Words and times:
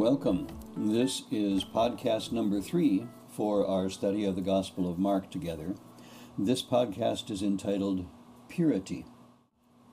Welcome. 0.00 0.46
This 0.78 1.24
is 1.30 1.62
podcast 1.62 2.32
number 2.32 2.62
three 2.62 3.06
for 3.28 3.66
our 3.66 3.90
study 3.90 4.24
of 4.24 4.34
the 4.34 4.40
Gospel 4.40 4.90
of 4.90 4.98
Mark 4.98 5.30
together. 5.30 5.74
This 6.38 6.62
podcast 6.62 7.30
is 7.30 7.42
entitled 7.42 8.06
Purity. 8.48 9.04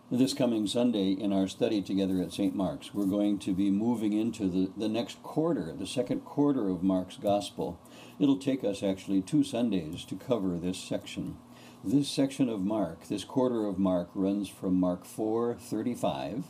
This 0.10 0.34
coming 0.34 0.66
Sunday, 0.66 1.12
in 1.12 1.34
our 1.34 1.46
study 1.50 1.82
together 1.82 2.22
at 2.22 2.32
St. 2.32 2.56
Mark's, 2.56 2.94
we're 2.94 3.04
going 3.04 3.38
to 3.40 3.54
be 3.54 3.70
moving 3.70 4.14
into 4.14 4.48
the, 4.48 4.72
the 4.78 4.88
next 4.88 5.22
quarter, 5.24 5.74
the 5.78 5.86
second 5.86 6.22
quarter 6.22 6.70
of 6.70 6.84
Mark's 6.84 7.18
Gospel. 7.18 7.78
It'll 8.18 8.40
take 8.40 8.64
us 8.64 8.82
actually 8.82 9.22
two 9.22 9.44
Sundays 9.44 10.06
to 10.06 10.16
cover 10.16 10.58
this 10.58 10.78
section. 10.78 11.36
This 11.84 12.08
section 12.08 12.48
of 12.48 12.62
Mark, 12.62 13.10
this 13.10 13.26
quarter 13.26 13.66
of 13.66 13.78
Mark, 13.78 14.08
runs 14.16 14.48
from 14.48 14.80
Mark 14.80 15.04
4 15.04 15.56
35, 15.56 16.46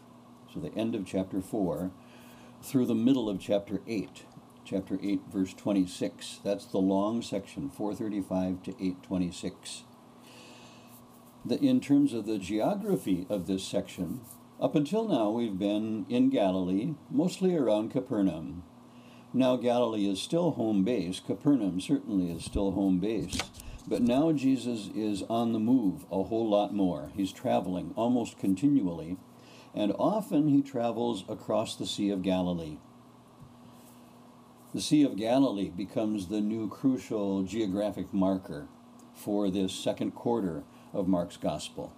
so 0.53 0.59
the 0.59 0.75
end 0.75 0.94
of 0.94 1.08
chapter 1.08 1.41
4, 1.41 1.91
through 2.67 2.85
the 2.85 2.94
middle 2.94 3.30
of 3.30 3.39
chapter 3.39 3.80
8, 3.88 4.26
chapter 4.66 4.99
8, 5.02 5.21
verse 5.31 5.53
26. 5.53 6.41
That's 6.44 6.66
the 6.66 6.80
long 6.80 7.21
section, 7.21 7.70
435 7.70 8.62
to 8.63 8.71
826. 8.71 9.84
The, 11.45 11.58
in 11.59 11.80
terms 11.80 12.11
of 12.11 12.25
the 12.25 12.38
geography 12.38 13.25
of 13.30 13.48
this 13.48 13.63
section, 13.63 14.20
up 14.59 14.75
until 14.75 15.08
now 15.08 15.30
we've 15.30 15.58
been 15.58 16.05
in 16.09 16.30
Galilee, 16.30 16.95
mostly 17.09 17.55
around 17.55 17.91
Capernaum. 17.91 18.63
Now 19.34 19.56
Galilee 19.56 20.09
is 20.09 20.22
still 20.22 20.52
home 20.52 20.84
base, 20.84 21.22
Capernaum 21.22 21.80
certainly 21.80 22.30
is 22.30 22.44
still 22.44 22.72
home 22.72 23.00
base, 23.00 23.38
but 23.88 24.02
now 24.02 24.34
Jesus 24.34 24.89
is 24.94 25.23
on 25.30 25.53
the 25.53 25.59
move 25.59 26.03
a 26.11 26.23
whole 26.23 26.50
lot 26.50 26.73
more. 26.73 27.11
He's 27.16 27.31
traveling 27.31 27.94
almost 27.95 28.38
continually 28.38 29.16
and 29.78 29.94
often 30.00 30.47
he 30.47 30.64
travels 30.64 31.23
across 31.30 31.75
the 31.75 31.86
Sea 31.86 32.09
of 32.09 32.23
Galilee. 32.23 32.80
The 34.73 34.81
Sea 34.81 35.03
of 35.03 35.16
Galilee 35.16 35.69
becomes 35.69 36.28
the 36.28 36.42
new 36.42 36.67
crucial 36.67 37.44
geographic 37.44 38.11
marker 38.11 38.67
for 39.14 39.52
this 39.52 39.72
second 39.72 40.16
quarter 40.16 40.64
of 40.94 41.08
Mark's 41.08 41.38
Gospel. 41.38 41.94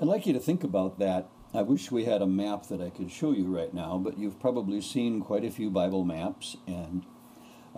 I'd 0.00 0.08
like 0.08 0.26
you 0.26 0.32
to 0.32 0.40
think 0.40 0.64
about 0.64 0.98
that. 0.98 1.28
I 1.52 1.60
wish 1.62 1.90
we 1.90 2.06
had 2.06 2.22
a 2.22 2.26
map 2.26 2.68
that 2.68 2.80
I 2.80 2.88
could 2.88 3.10
show 3.10 3.32
you 3.32 3.54
right 3.54 3.74
now, 3.74 3.98
but 3.98 4.18
you've 4.18 4.40
probably 4.40 4.80
seen 4.80 5.20
quite 5.20 5.44
a 5.44 5.50
few 5.50 5.68
Bible 5.68 6.04
maps 6.04 6.56
and 6.66 7.04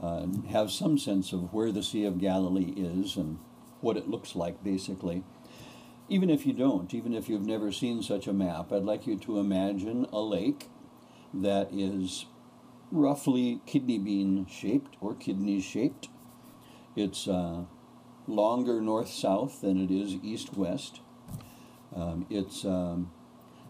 uh, 0.01 0.27
have 0.51 0.71
some 0.71 0.97
sense 0.97 1.33
of 1.33 1.53
where 1.53 1.73
the 1.73 1.83
Sea 1.83 2.05
of 2.05 2.21
Galilee 2.21 2.73
is 2.77 3.17
and 3.17 3.41
what 3.81 3.97
it 3.97 4.09
looks 4.09 4.37
like, 4.37 4.63
basically. 4.63 5.25
Even 6.13 6.29
if 6.29 6.45
you 6.45 6.53
don't, 6.53 6.93
even 6.93 7.15
if 7.15 7.31
you've 7.31 7.47
never 7.47 7.73
seen 7.73 8.03
such 8.03 8.27
a 8.27 8.35
map, 8.35 8.71
I'd 8.71 8.83
like 8.83 9.07
you 9.07 9.17
to 9.21 9.39
imagine 9.39 10.07
a 10.13 10.21
lake 10.21 10.69
that 11.33 11.71
is 11.73 12.27
roughly 12.91 13.63
kidney 13.65 13.99
bean 13.99 14.45
shaped 14.45 14.95
or 15.01 15.15
kidney 15.15 15.59
shaped. 15.63 16.11
It's 16.95 17.27
uh, 17.27 17.63
longer 18.27 18.83
north 18.83 19.09
south 19.09 19.63
than 19.63 19.83
it 19.83 19.91
is 19.91 20.17
east 20.23 20.55
west. 20.55 21.01
Um, 21.97 22.27
it's 22.29 22.67
um, 22.67 23.11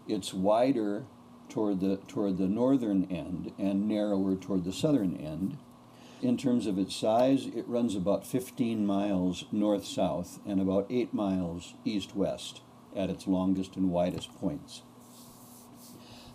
it's 0.05 0.33
wider 0.33 1.05
toward 1.47 1.79
the 1.79 1.95
toward 2.09 2.39
the 2.39 2.47
northern 2.47 3.05
end 3.09 3.53
and 3.57 3.87
narrower 3.87 4.35
toward 4.35 4.65
the 4.65 4.73
southern 4.73 5.15
end. 5.15 5.59
In 6.23 6.37
terms 6.37 6.67
of 6.67 6.79
its 6.79 6.95
size, 6.95 7.47
it 7.47 7.67
runs 7.67 7.97
about 7.97 8.25
15 8.25 8.85
miles 8.85 9.43
north 9.51 9.85
south 9.85 10.39
and 10.45 10.61
about 10.61 10.87
8 10.89 11.13
miles 11.13 11.73
east 11.83 12.15
west 12.15 12.61
at 12.95 13.09
its 13.09 13.27
longest 13.27 13.75
and 13.75 13.91
widest 13.91 14.33
points. 14.39 14.83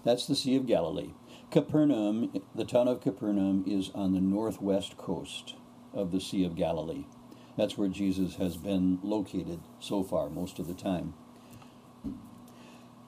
That's 0.04 0.26
the 0.26 0.36
Sea 0.36 0.56
of 0.56 0.66
Galilee. 0.66 1.14
Capernaum, 1.50 2.30
the 2.54 2.66
town 2.66 2.86
of 2.86 3.00
Capernaum, 3.00 3.64
is 3.66 3.90
on 3.94 4.12
the 4.12 4.20
northwest 4.20 4.98
coast 4.98 5.54
of 5.94 6.12
the 6.12 6.20
Sea 6.20 6.44
of 6.44 6.54
Galilee. 6.54 7.06
That's 7.56 7.78
where 7.78 7.88
Jesus 7.88 8.34
has 8.34 8.58
been 8.58 8.98
located 9.02 9.60
so 9.80 10.02
far, 10.02 10.28
most 10.28 10.58
of 10.58 10.66
the 10.66 10.74
time. 10.74 11.14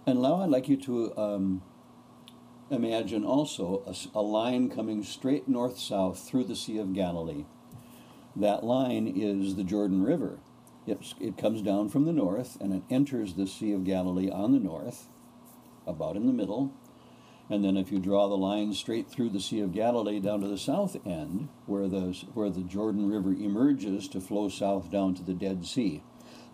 And 0.07 0.23
now 0.23 0.37
I'd 0.37 0.49
like 0.49 0.67
you 0.71 0.79
to 0.79 1.15
um, 1.19 1.63
imagine 2.71 3.25
also 3.25 3.83
a, 3.87 4.19
a 4.19 4.23
line 4.23 4.71
coming 4.71 5.03
straight 5.03 5.49
north 5.49 5.79
south 5.79 6.27
through 6.27 6.45
the 6.45 6.57
Sea 6.57 6.79
of 6.79 6.93
Galilee. 6.93 7.45
That 8.37 8.65
line 8.65 9.09
is 9.09 9.57
the 9.57 9.65
Jordan 9.65 10.03
River. 10.03 10.39
It's, 10.87 11.15
it 11.21 11.37
comes 11.37 11.63
down 11.63 11.89
from 11.89 12.05
the 12.05 12.13
north 12.13 12.57
and 12.61 12.73
it 12.73 12.83
enters 12.89 13.35
the 13.35 13.47
Sea 13.47 13.73
of 13.73 13.85
Galilee 13.85 14.31
on 14.31 14.53
the 14.53 14.61
north, 14.61 15.09
about 15.87 16.17
in 16.17 16.27
the 16.27 16.33
middle. 16.33 16.73
And 17.51 17.65
then 17.65 17.77
if 17.77 17.91
you 17.91 17.99
draw 17.99 18.29
the 18.29 18.37
line 18.37 18.73
straight 18.75 19.11
through 19.11 19.31
the 19.31 19.41
Sea 19.41 19.61
of 19.61 19.73
Galilee 19.73 20.21
down 20.21 20.41
to 20.41 20.49
the 20.49 20.57
south 20.57 20.97
end, 21.05 21.49
where 21.67 21.89
the, 21.89 22.17
where 22.35 22.51
the 22.51 22.63
Jordan 22.63 23.11
River 23.11 23.33
emerges 23.33 24.07
to 24.09 24.21
flow 24.21 24.49
south 24.49 24.91
down 24.91 25.15
to 25.17 25.25
the 25.25 25.35
Dead 25.35 25.67
Sea, 25.67 26.05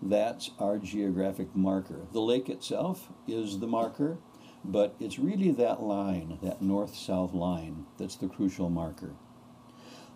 that's 0.01 0.51
our 0.59 0.77
geographic 0.79 1.55
marker. 1.55 2.07
The 2.11 2.21
lake 2.21 2.49
itself 2.49 3.09
is 3.27 3.59
the 3.59 3.67
marker, 3.67 4.17
but 4.63 4.95
it's 4.99 5.19
really 5.19 5.51
that 5.51 5.81
line, 5.81 6.39
that 6.41 6.61
north 6.61 6.95
south 6.95 7.33
line, 7.33 7.85
that's 7.97 8.15
the 8.15 8.27
crucial 8.27 8.69
marker. 8.69 9.11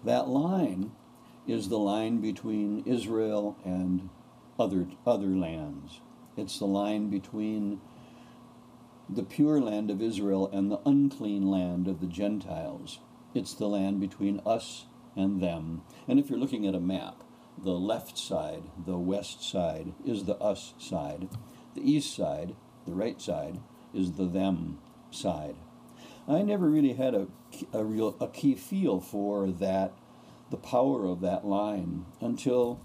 That 0.04 0.28
line 0.28 0.92
is 1.48 1.70
the 1.70 1.80
line 1.80 2.22
between 2.22 2.84
Israel 2.86 3.58
and 3.64 4.10
other, 4.60 4.88
other 5.06 5.28
lands. 5.28 6.02
It's 6.38 6.60
the 6.60 6.66
line 6.66 7.10
between 7.10 7.82
the 9.10 9.24
pure 9.24 9.60
land 9.60 9.92
of 9.92 10.02
Israel 10.02 10.50
and 10.52 10.72
the 10.72 10.80
unclean 10.86 11.50
land 11.50 11.88
of 11.88 12.00
the 12.00 12.08
Gentiles. 12.08 13.00
It's 13.34 13.54
the 13.54 13.68
land 13.68 14.00
between 14.00 14.42
us 14.46 14.86
and 15.16 15.42
them. 15.42 15.82
And 16.08 16.20
if 16.20 16.30
you're 16.30 16.40
looking 16.40 16.66
at 16.66 16.76
a 16.76 16.80
map, 16.80 17.24
the 17.62 17.72
left 17.72 18.18
side, 18.18 18.64
the 18.86 18.98
west 18.98 19.44
side, 19.44 19.94
is 20.06 20.24
the 20.24 20.38
us 20.38 20.74
side. 20.78 21.30
The 21.76 21.90
east 21.90 22.16
side, 22.16 22.56
the 22.86 22.94
right 22.94 23.22
side, 23.22 23.60
is 23.94 24.14
the 24.14 24.26
them 24.26 24.80
side. 25.12 25.56
I 26.28 26.42
never 26.42 26.70
really 26.70 26.94
had 26.94 27.16
a, 27.16 27.28
a 27.74 27.84
real 27.84 28.16
a 28.20 28.28
key 28.28 28.56
feel 28.56 29.00
for 29.00 29.48
that, 29.48 29.94
the 30.50 30.58
power 30.58 31.06
of 31.06 31.22
that 31.22 31.46
line 31.46 32.06
until 32.20 32.80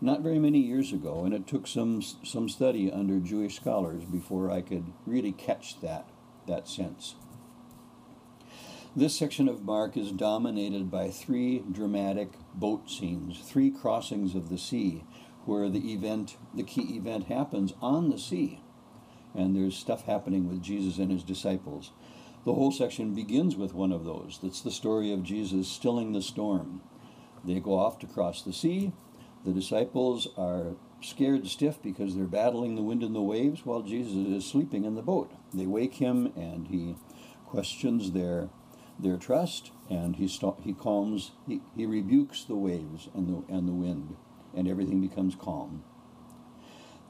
not 0.00 0.22
very 0.22 0.38
many 0.38 0.58
years 0.58 0.92
ago, 0.92 1.24
and 1.24 1.34
it 1.34 1.46
took 1.46 1.66
some 1.66 2.02
some 2.02 2.48
study 2.48 2.90
under 2.90 3.18
Jewish 3.18 3.56
scholars 3.56 4.04
before 4.04 4.50
I 4.50 4.62
could 4.62 4.92
really 5.06 5.32
catch 5.32 5.80
that 5.80 6.08
that 6.46 6.68
sense. 6.68 7.16
This 8.96 9.16
section 9.16 9.46
of 9.46 9.62
Mark 9.62 9.96
is 9.96 10.10
dominated 10.10 10.90
by 10.90 11.10
three 11.10 11.62
dramatic 11.70 12.32
boat 12.54 12.90
scenes, 12.90 13.38
three 13.38 13.70
crossings 13.70 14.34
of 14.34 14.48
the 14.48 14.58
sea, 14.58 15.04
where 15.44 15.68
the 15.68 15.92
event, 15.92 16.36
the 16.54 16.64
key 16.64 16.96
event 16.96 17.26
happens 17.26 17.72
on 17.80 18.10
the 18.10 18.18
sea 18.18 18.60
and 19.34 19.54
there's 19.54 19.76
stuff 19.76 20.04
happening 20.04 20.48
with 20.48 20.62
Jesus 20.62 20.98
and 20.98 21.10
his 21.10 21.22
disciples. 21.22 21.92
The 22.44 22.54
whole 22.54 22.72
section 22.72 23.14
begins 23.14 23.56
with 23.56 23.74
one 23.74 23.92
of 23.92 24.04
those. 24.04 24.38
That's 24.42 24.62
the 24.62 24.70
story 24.70 25.12
of 25.12 25.22
Jesus 25.22 25.68
stilling 25.68 26.12
the 26.12 26.22
storm. 26.22 26.80
They 27.44 27.60
go 27.60 27.78
off 27.78 27.98
to 28.00 28.06
cross 28.06 28.42
the 28.42 28.52
sea. 28.52 28.92
The 29.44 29.52
disciples 29.52 30.28
are 30.36 30.74
scared 31.02 31.46
stiff 31.48 31.82
because 31.82 32.14
they're 32.14 32.24
battling 32.24 32.76
the 32.76 32.82
wind 32.82 33.02
and 33.02 33.14
the 33.14 33.22
waves 33.22 33.64
while 33.64 33.82
Jesus 33.82 34.12
is 34.12 34.46
sleeping 34.46 34.84
in 34.84 34.94
the 34.94 35.02
boat. 35.02 35.32
They 35.52 35.66
wake 35.66 35.94
him 35.94 36.32
and 36.36 36.68
he 36.68 36.96
questions 37.46 38.12
their 38.12 38.48
their 38.98 39.16
trust 39.16 39.72
and 39.88 40.16
he 40.16 40.26
he 40.62 40.74
calms 40.74 41.32
he, 41.46 41.60
he 41.74 41.86
rebukes 41.86 42.44
the 42.44 42.54
waves 42.54 43.08
and 43.14 43.28
the 43.28 43.52
and 43.52 43.66
the 43.66 43.72
wind 43.72 44.16
and 44.54 44.68
everything 44.68 45.00
becomes 45.00 45.34
calm. 45.34 45.82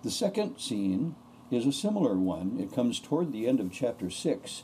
The 0.03 0.11
second 0.11 0.59
scene 0.59 1.17
is 1.51 1.67
a 1.67 1.73
similar 1.73 2.15
one. 2.15 2.59
It 2.61 2.75
comes 2.75 3.01
toward 3.01 3.33
the 3.33 3.47
end 3.47 3.61
of 3.61 3.73
chapter 3.73 4.11
6. 4.11 4.63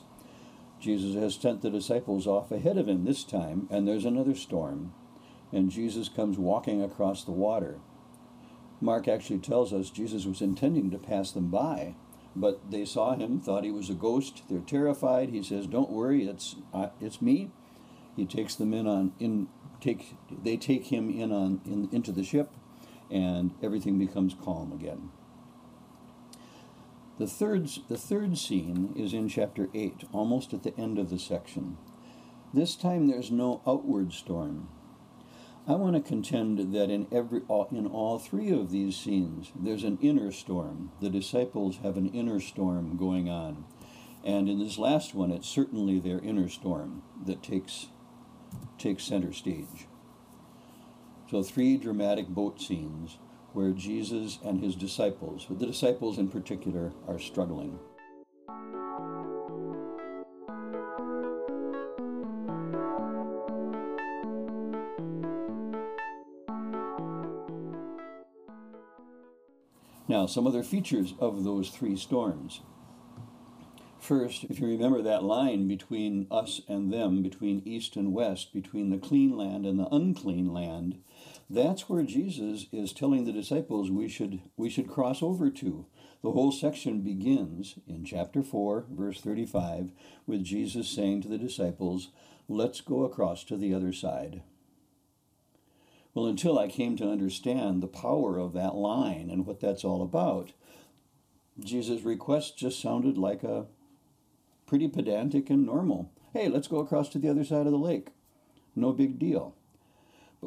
Jesus 0.79 1.15
has 1.15 1.35
sent 1.35 1.61
the 1.61 1.69
disciples 1.69 2.27
off 2.27 2.51
ahead 2.51 2.77
of 2.77 2.87
him 2.87 3.03
this 3.03 3.23
time, 3.23 3.67
and 3.69 3.87
there's 3.87 4.05
another 4.05 4.35
storm, 4.35 4.93
and 5.51 5.71
Jesus 5.71 6.07
comes 6.07 6.37
walking 6.37 6.81
across 6.81 7.23
the 7.23 7.31
water. 7.31 7.79
Mark 8.79 9.07
actually 9.07 9.39
tells 9.39 9.73
us 9.73 9.89
Jesus 9.89 10.25
was 10.25 10.41
intending 10.41 10.91
to 10.91 10.99
pass 10.99 11.31
them 11.31 11.49
by, 11.49 11.95
but 12.35 12.69
they 12.69 12.85
saw 12.85 13.15
him, 13.15 13.39
thought 13.39 13.63
he 13.63 13.71
was 13.71 13.89
a 13.89 13.95
ghost. 13.95 14.43
They're 14.49 14.59
terrified. 14.59 15.29
He 15.29 15.41
says, 15.41 15.65
"Don't 15.65 15.89
worry, 15.89 16.27
it's 16.27 16.55
uh, 16.71 16.89
it's 17.01 17.21
me." 17.21 17.49
He 18.15 18.25
takes 18.25 18.53
them 18.53 18.73
in 18.73 18.85
on 18.85 19.13
in 19.19 19.47
take 19.81 20.15
they 20.43 20.57
take 20.57 20.85
him 20.87 21.09
in 21.09 21.31
on 21.31 21.61
in, 21.65 21.89
into 21.91 22.11
the 22.11 22.23
ship, 22.23 22.51
and 23.09 23.51
everything 23.63 23.97
becomes 23.97 24.35
calm 24.35 24.71
again. 24.71 25.09
The 27.17 27.27
third, 27.27 27.67
the 27.87 27.97
third 27.97 28.37
scene 28.37 28.93
is 28.95 29.11
in 29.11 29.27
chapter 29.27 29.69
8, 29.73 30.03
almost 30.11 30.53
at 30.53 30.61
the 30.61 30.77
end 30.77 30.99
of 30.99 31.09
the 31.09 31.17
section. 31.17 31.77
This 32.53 32.75
time 32.75 33.07
there's 33.07 33.31
no 33.31 33.61
outward 33.65 34.13
storm. 34.13 34.69
I 35.67 35.73
want 35.73 35.95
to 35.95 36.01
contend 36.01 36.73
that 36.73 36.91
in 36.91 37.07
every 37.11 37.41
in 37.71 37.87
all 37.87 38.19
three 38.19 38.51
of 38.51 38.71
these 38.71 38.95
scenes 38.95 39.51
there's 39.55 39.83
an 39.83 39.97
inner 39.99 40.31
storm. 40.31 40.91
The 41.01 41.09
disciples 41.09 41.79
have 41.83 41.97
an 41.97 42.07
inner 42.13 42.39
storm 42.39 42.97
going 42.97 43.29
on. 43.29 43.65
And 44.23 44.47
in 44.47 44.59
this 44.59 44.77
last 44.77 45.15
one, 45.15 45.31
it's 45.31 45.49
certainly 45.49 45.99
their 45.99 46.19
inner 46.19 46.47
storm 46.47 47.01
that 47.25 47.41
takes, 47.41 47.87
takes 48.77 49.03
center 49.03 49.33
stage. 49.33 49.87
So, 51.31 51.43
three 51.43 51.77
dramatic 51.77 52.27
boat 52.27 52.61
scenes 52.61 53.17
where 53.57 53.71
Jesus 53.71 54.37
and 54.45 54.63
his 54.63 54.75
disciples, 54.75 55.47
the 55.49 55.65
disciples 55.65 56.19
in 56.19 56.27
particular, 56.27 56.91
are 57.07 57.17
struggling. 57.17 57.79
Now, 70.07 70.27
some 70.27 70.45
other 70.45 70.61
features 70.61 71.15
of 71.17 71.43
those 71.43 71.69
three 71.69 71.95
storms. 71.95 72.61
First, 73.97 74.43
if 74.43 74.59
you 74.59 74.67
remember 74.67 75.01
that 75.01 75.23
line 75.23 75.67
between 75.67 76.27
us 76.29 76.61
and 76.67 76.93
them, 76.93 77.23
between 77.23 77.63
east 77.65 77.95
and 77.95 78.13
west, 78.13 78.53
between 78.53 78.91
the 78.91 78.99
clean 78.99 79.35
land 79.35 79.65
and 79.65 79.79
the 79.79 79.87
unclean 79.91 80.53
land, 80.53 81.01
that's 81.49 81.87
where 81.87 82.03
Jesus 82.03 82.67
is 82.71 82.91
telling 82.91 83.23
the 83.23 83.31
disciples 83.31 83.89
we 83.89 84.07
should 84.09 84.41
we 84.57 84.69
should 84.69 84.89
cross 84.89 85.23
over 85.23 85.49
to. 85.49 85.85
The 86.21 86.31
whole 86.31 86.51
section 86.51 87.01
begins 87.01 87.75
in 87.87 88.03
chapter 88.03 88.43
4, 88.43 88.87
verse 88.89 89.21
35, 89.21 89.91
with 90.25 90.43
Jesus 90.43 90.89
saying 90.89 91.21
to 91.21 91.27
the 91.27 91.37
disciples, 91.37 92.09
"Let's 92.49 92.81
go 92.81 93.03
across 93.03 93.43
to 93.45 93.55
the 93.55 93.73
other 93.73 93.93
side." 93.93 94.43
Well, 96.13 96.25
until 96.25 96.57
I 96.57 96.67
came 96.67 96.97
to 96.97 97.09
understand 97.09 97.81
the 97.81 97.87
power 97.87 98.39
of 98.39 98.53
that 98.53 98.75
line 98.75 99.29
and 99.29 99.45
what 99.45 99.59
that's 99.59 99.85
all 99.85 100.01
about, 100.01 100.53
Jesus' 101.59 102.01
request 102.01 102.57
just 102.57 102.79
sounded 102.79 103.17
like 103.17 103.43
a 103.43 103.67
pretty 104.65 104.87
pedantic 104.87 105.49
and 105.49 105.65
normal. 105.65 106.11
Hey, 106.33 106.49
let's 106.49 106.67
go 106.67 106.79
across 106.79 107.09
to 107.09 107.19
the 107.19 107.29
other 107.29 107.43
side 107.45 107.67
of 107.67 107.71
the 107.71 107.77
lake. 107.77 108.09
No 108.75 108.91
big 108.91 109.17
deal. 109.17 109.56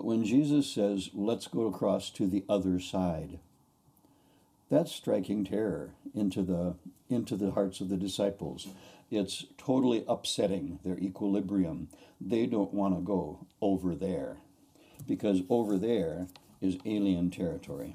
But 0.01 0.07
when 0.07 0.25
Jesus 0.25 0.67
says, 0.67 1.11
let's 1.13 1.47
go 1.47 1.67
across 1.67 2.09
to 2.13 2.27
the 2.27 2.43
other 2.49 2.81
side, 2.81 3.39
that's 4.71 4.93
striking 4.93 5.45
terror 5.45 5.91
into 6.15 6.43
the 6.43 6.77
into 7.11 7.37
the 7.37 7.51
hearts 7.51 7.83
of 7.83 7.91
the 7.91 7.99
disciples. 7.99 8.69
It's 9.11 9.45
totally 9.59 10.07
upsetting 10.09 10.79
their 10.83 10.97
equilibrium. 10.97 11.89
They 12.19 12.47
don't 12.47 12.73
want 12.73 12.95
to 12.95 13.03
go 13.03 13.47
over 13.61 13.95
there 13.95 14.39
because 15.07 15.43
over 15.51 15.77
there 15.77 16.29
is 16.63 16.79
alien 16.87 17.31
territory. 17.31 17.95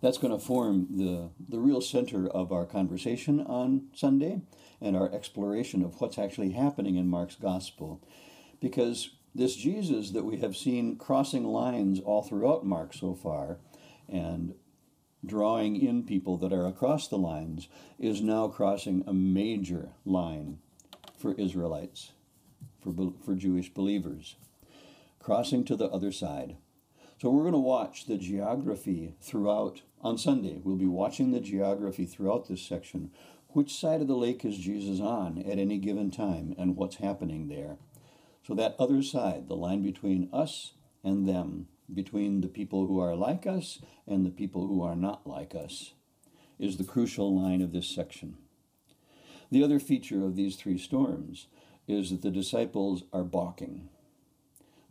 That's 0.00 0.18
going 0.18 0.36
to 0.36 0.44
form 0.44 0.88
the, 0.90 1.28
the 1.48 1.60
real 1.60 1.80
center 1.80 2.28
of 2.28 2.50
our 2.50 2.66
conversation 2.66 3.40
on 3.40 3.86
Sunday 3.94 4.40
and 4.80 4.96
our 4.96 5.12
exploration 5.12 5.84
of 5.84 6.00
what's 6.00 6.18
actually 6.18 6.50
happening 6.50 6.96
in 6.96 7.06
Mark's 7.06 7.36
gospel. 7.36 8.00
Because 8.60 9.10
this 9.34 9.56
Jesus 9.56 10.10
that 10.10 10.24
we 10.24 10.38
have 10.38 10.56
seen 10.56 10.96
crossing 10.96 11.44
lines 11.44 12.00
all 12.00 12.22
throughout 12.22 12.64
Mark 12.64 12.94
so 12.94 13.14
far 13.14 13.58
and 14.08 14.54
drawing 15.26 15.80
in 15.80 16.04
people 16.04 16.36
that 16.36 16.52
are 16.52 16.66
across 16.66 17.08
the 17.08 17.18
lines 17.18 17.68
is 17.98 18.20
now 18.20 18.46
crossing 18.46 19.02
a 19.06 19.12
major 19.12 19.90
line 20.04 20.58
for 21.18 21.32
Israelites, 21.34 22.12
for, 22.80 23.12
for 23.24 23.34
Jewish 23.34 23.72
believers 23.72 24.36
crossing 25.18 25.64
to 25.64 25.74
the 25.74 25.86
other 25.86 26.12
side. 26.12 26.54
So 27.20 27.30
we're 27.30 27.42
going 27.42 27.54
to 27.54 27.58
watch 27.58 28.04
the 28.06 28.18
geography 28.18 29.14
throughout 29.22 29.80
on 30.02 30.18
Sunday. 30.18 30.60
We'll 30.62 30.76
be 30.76 30.86
watching 30.86 31.32
the 31.32 31.40
geography 31.40 32.04
throughout 32.04 32.46
this 32.46 32.60
section. 32.60 33.10
Which 33.48 33.74
side 33.74 34.02
of 34.02 34.08
the 34.08 34.16
lake 34.16 34.44
is 34.44 34.58
Jesus 34.58 35.00
on 35.00 35.38
at 35.38 35.58
any 35.58 35.78
given 35.78 36.10
time 36.10 36.54
and 36.58 36.76
what's 36.76 36.96
happening 36.96 37.48
there? 37.48 37.78
So 38.46 38.54
that 38.54 38.76
other 38.78 39.02
side, 39.02 39.48
the 39.48 39.56
line 39.56 39.82
between 39.82 40.28
us 40.32 40.72
and 41.02 41.26
them, 41.26 41.68
between 41.92 42.40
the 42.40 42.48
people 42.48 42.86
who 42.86 43.00
are 43.00 43.14
like 43.14 43.46
us 43.46 43.80
and 44.06 44.24
the 44.24 44.30
people 44.30 44.66
who 44.66 44.82
are 44.82 44.96
not 44.96 45.26
like 45.26 45.54
us, 45.54 45.94
is 46.58 46.76
the 46.76 46.84
crucial 46.84 47.34
line 47.34 47.62
of 47.62 47.72
this 47.72 47.88
section. 47.88 48.36
The 49.50 49.64
other 49.64 49.78
feature 49.78 50.24
of 50.24 50.36
these 50.36 50.56
three 50.56 50.78
storms 50.78 51.46
is 51.86 52.10
that 52.10 52.22
the 52.22 52.30
disciples 52.30 53.04
are 53.12 53.24
balking. 53.24 53.88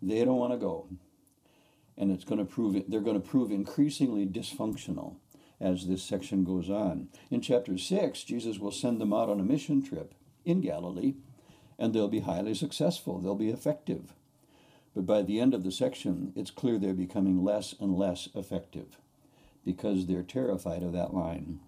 They 0.01 0.25
don't 0.25 0.37
want 0.37 0.53
to 0.53 0.57
go. 0.57 0.89
And 1.97 2.11
it's 2.11 2.25
going 2.25 2.39
to 2.39 2.45
prove 2.45 2.83
they're 2.87 3.01
going 3.01 3.21
to 3.21 3.27
prove 3.27 3.51
increasingly 3.51 4.25
dysfunctional 4.25 5.17
as 5.61 5.87
this 5.87 6.03
section 6.03 6.43
goes 6.43 6.69
on. 6.69 7.07
In 7.29 7.39
chapter 7.39 7.77
6, 7.77 8.23
Jesus 8.23 8.57
will 8.57 8.71
send 8.71 8.99
them 8.99 9.13
out 9.13 9.29
on 9.29 9.39
a 9.39 9.43
mission 9.43 9.81
trip 9.81 10.13
in 10.43 10.61
Galilee, 10.61 11.13
and 11.83 11.93
they'll 11.93 12.07
be 12.07 12.21
highly 12.21 12.53
successful. 12.53 13.19
They'll 13.19 13.35
be 13.35 13.49
effective. 13.49 14.13
But 14.95 15.05
by 15.05 15.21
the 15.21 15.41
end 15.41 15.53
of 15.53 15.65
the 15.65 15.71
section, 15.71 16.31
it's 16.33 16.49
clear 16.49 16.79
they're 16.79 16.93
becoming 16.93 17.43
less 17.43 17.75
and 17.77 17.97
less 17.97 18.29
effective 18.33 19.01
because 19.65 20.05
they're 20.05 20.23
terrified 20.23 20.81
of 20.81 20.93
that 20.93 21.13
line. 21.13 21.59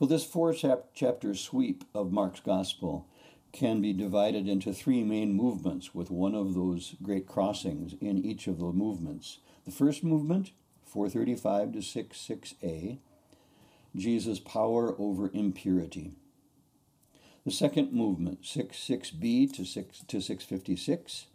Well, 0.00 0.08
this 0.08 0.24
four 0.24 0.52
chapter 0.52 1.34
sweep 1.34 1.84
of 1.94 2.10
Mark's 2.10 2.40
gospel 2.40 3.06
can 3.52 3.80
be 3.80 3.92
divided 3.92 4.48
into 4.48 4.72
three 4.72 5.04
main 5.04 5.32
movements, 5.32 5.94
with 5.94 6.10
one 6.10 6.34
of 6.34 6.54
those 6.54 6.96
great 7.00 7.28
crossings 7.28 7.94
in 8.00 8.18
each 8.18 8.48
of 8.48 8.58
the 8.58 8.72
movements. 8.72 9.38
The 9.64 9.70
first 9.70 10.02
movement, 10.02 10.50
435 10.84 11.74
to 11.74 11.78
66a, 11.78 12.98
Jesus' 13.94 14.40
power 14.40 14.96
over 14.98 15.30
impurity. 15.32 16.16
The 17.46 17.52
second 17.52 17.92
movement, 17.92 18.42
66b 18.42 19.52
to 19.52 19.64
6 19.64 20.00
to 20.08 20.20
656, 20.20 21.26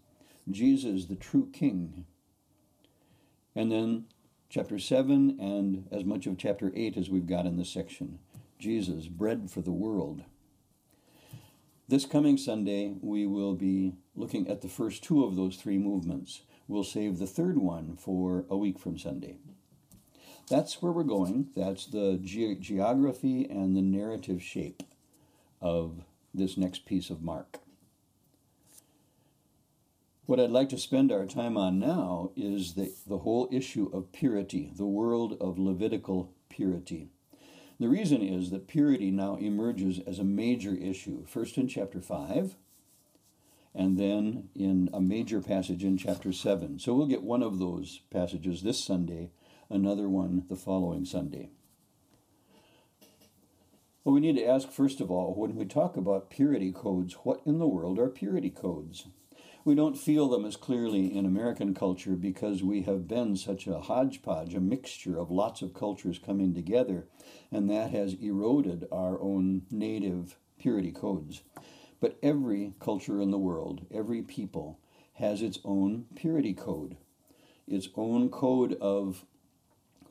Jesus 0.49 1.05
the 1.05 1.15
true 1.15 1.47
king. 1.53 2.03
And 3.55 3.71
then 3.71 4.07
chapter 4.49 4.77
7 4.77 5.37
and 5.39 5.87
as 5.89 6.03
much 6.03 6.27
of 6.27 6.37
chapter 6.37 6.73
8 6.75 6.97
as 6.97 7.09
we've 7.09 7.27
got 7.27 7.45
in 7.45 7.55
this 7.55 7.69
section, 7.69 8.19
Jesus 8.59 9.07
bread 9.07 9.49
for 9.49 9.61
the 9.61 9.71
world. 9.71 10.23
This 11.87 12.05
coming 12.05 12.37
Sunday, 12.37 12.93
we 12.99 13.25
will 13.25 13.53
be 13.53 13.93
looking 14.13 14.49
at 14.49 14.59
the 14.59 14.67
first 14.67 15.05
two 15.05 15.23
of 15.23 15.37
those 15.37 15.55
three 15.55 15.77
movements. 15.77 16.41
We'll 16.67 16.83
save 16.83 17.19
the 17.19 17.25
third 17.25 17.57
one 17.57 17.95
for 17.95 18.43
a 18.49 18.57
week 18.57 18.79
from 18.79 18.97
Sunday. 18.97 19.37
That's 20.49 20.81
where 20.81 20.91
we're 20.91 21.03
going. 21.03 21.51
That's 21.55 21.85
the 21.85 22.19
ge- 22.21 22.59
geography 22.59 23.47
and 23.49 23.77
the 23.77 23.81
narrative 23.81 24.43
shape 24.43 24.83
of 25.61 26.03
this 26.33 26.57
next 26.57 26.85
piece 26.85 27.09
of 27.09 27.21
Mark. 27.21 27.59
What 30.25 30.39
I'd 30.39 30.49
like 30.49 30.69
to 30.69 30.77
spend 30.77 31.11
our 31.11 31.25
time 31.25 31.57
on 31.57 31.79
now 31.79 32.31
is 32.35 32.73
the, 32.73 32.93
the 33.05 33.19
whole 33.19 33.49
issue 33.51 33.89
of 33.91 34.11
purity, 34.13 34.71
the 34.75 34.85
world 34.85 35.37
of 35.41 35.59
Levitical 35.59 36.31
purity. 36.49 37.09
The 37.79 37.89
reason 37.89 38.21
is 38.21 38.51
that 38.51 38.67
purity 38.67 39.11
now 39.11 39.35
emerges 39.37 39.99
as 40.05 40.19
a 40.19 40.23
major 40.23 40.75
issue, 40.75 41.25
first 41.25 41.57
in 41.57 41.67
chapter 41.67 41.99
5, 41.99 42.55
and 43.73 43.97
then 43.97 44.49
in 44.55 44.89
a 44.93 45.01
major 45.01 45.41
passage 45.41 45.83
in 45.83 45.97
chapter 45.97 46.31
7. 46.31 46.79
So 46.79 46.93
we'll 46.93 47.07
get 47.07 47.23
one 47.23 47.41
of 47.41 47.59
those 47.59 48.01
passages 48.11 48.61
this 48.61 48.83
Sunday, 48.83 49.31
another 49.69 50.07
one 50.07 50.45
the 50.47 50.55
following 50.55 51.05
Sunday. 51.05 51.49
Well, 54.03 54.15
we 54.15 54.21
need 54.21 54.37
to 54.37 54.45
ask, 54.47 54.71
first 54.71 54.99
of 54.99 55.11
all, 55.11 55.35
when 55.35 55.55
we 55.55 55.65
talk 55.65 55.95
about 55.95 56.31
purity 56.31 56.71
codes, 56.71 57.13
what 57.21 57.39
in 57.45 57.59
the 57.59 57.67
world 57.67 57.99
are 57.99 58.09
purity 58.09 58.49
codes? 58.49 59.05
We 59.63 59.75
don't 59.75 59.95
feel 59.95 60.27
them 60.27 60.43
as 60.43 60.55
clearly 60.55 61.15
in 61.15 61.23
American 61.23 61.75
culture 61.75 62.15
because 62.15 62.63
we 62.63 62.81
have 62.81 63.07
been 63.07 63.35
such 63.35 63.67
a 63.67 63.79
hodgepodge, 63.79 64.55
a 64.55 64.59
mixture 64.59 65.19
of 65.19 65.29
lots 65.29 65.61
of 65.61 65.75
cultures 65.75 66.17
coming 66.17 66.55
together, 66.55 67.09
and 67.51 67.69
that 67.69 67.91
has 67.91 68.15
eroded 68.15 68.87
our 68.91 69.21
own 69.21 69.67
native 69.69 70.35
purity 70.57 70.91
codes. 70.91 71.43
But 71.99 72.17
every 72.23 72.73
culture 72.79 73.21
in 73.21 73.29
the 73.29 73.37
world, 73.37 73.85
every 73.93 74.23
people, 74.23 74.79
has 75.13 75.43
its 75.43 75.59
own 75.63 76.05
purity 76.15 76.55
code, 76.55 76.97
its 77.67 77.87
own 77.95 78.29
code 78.29 78.73
of 78.81 79.25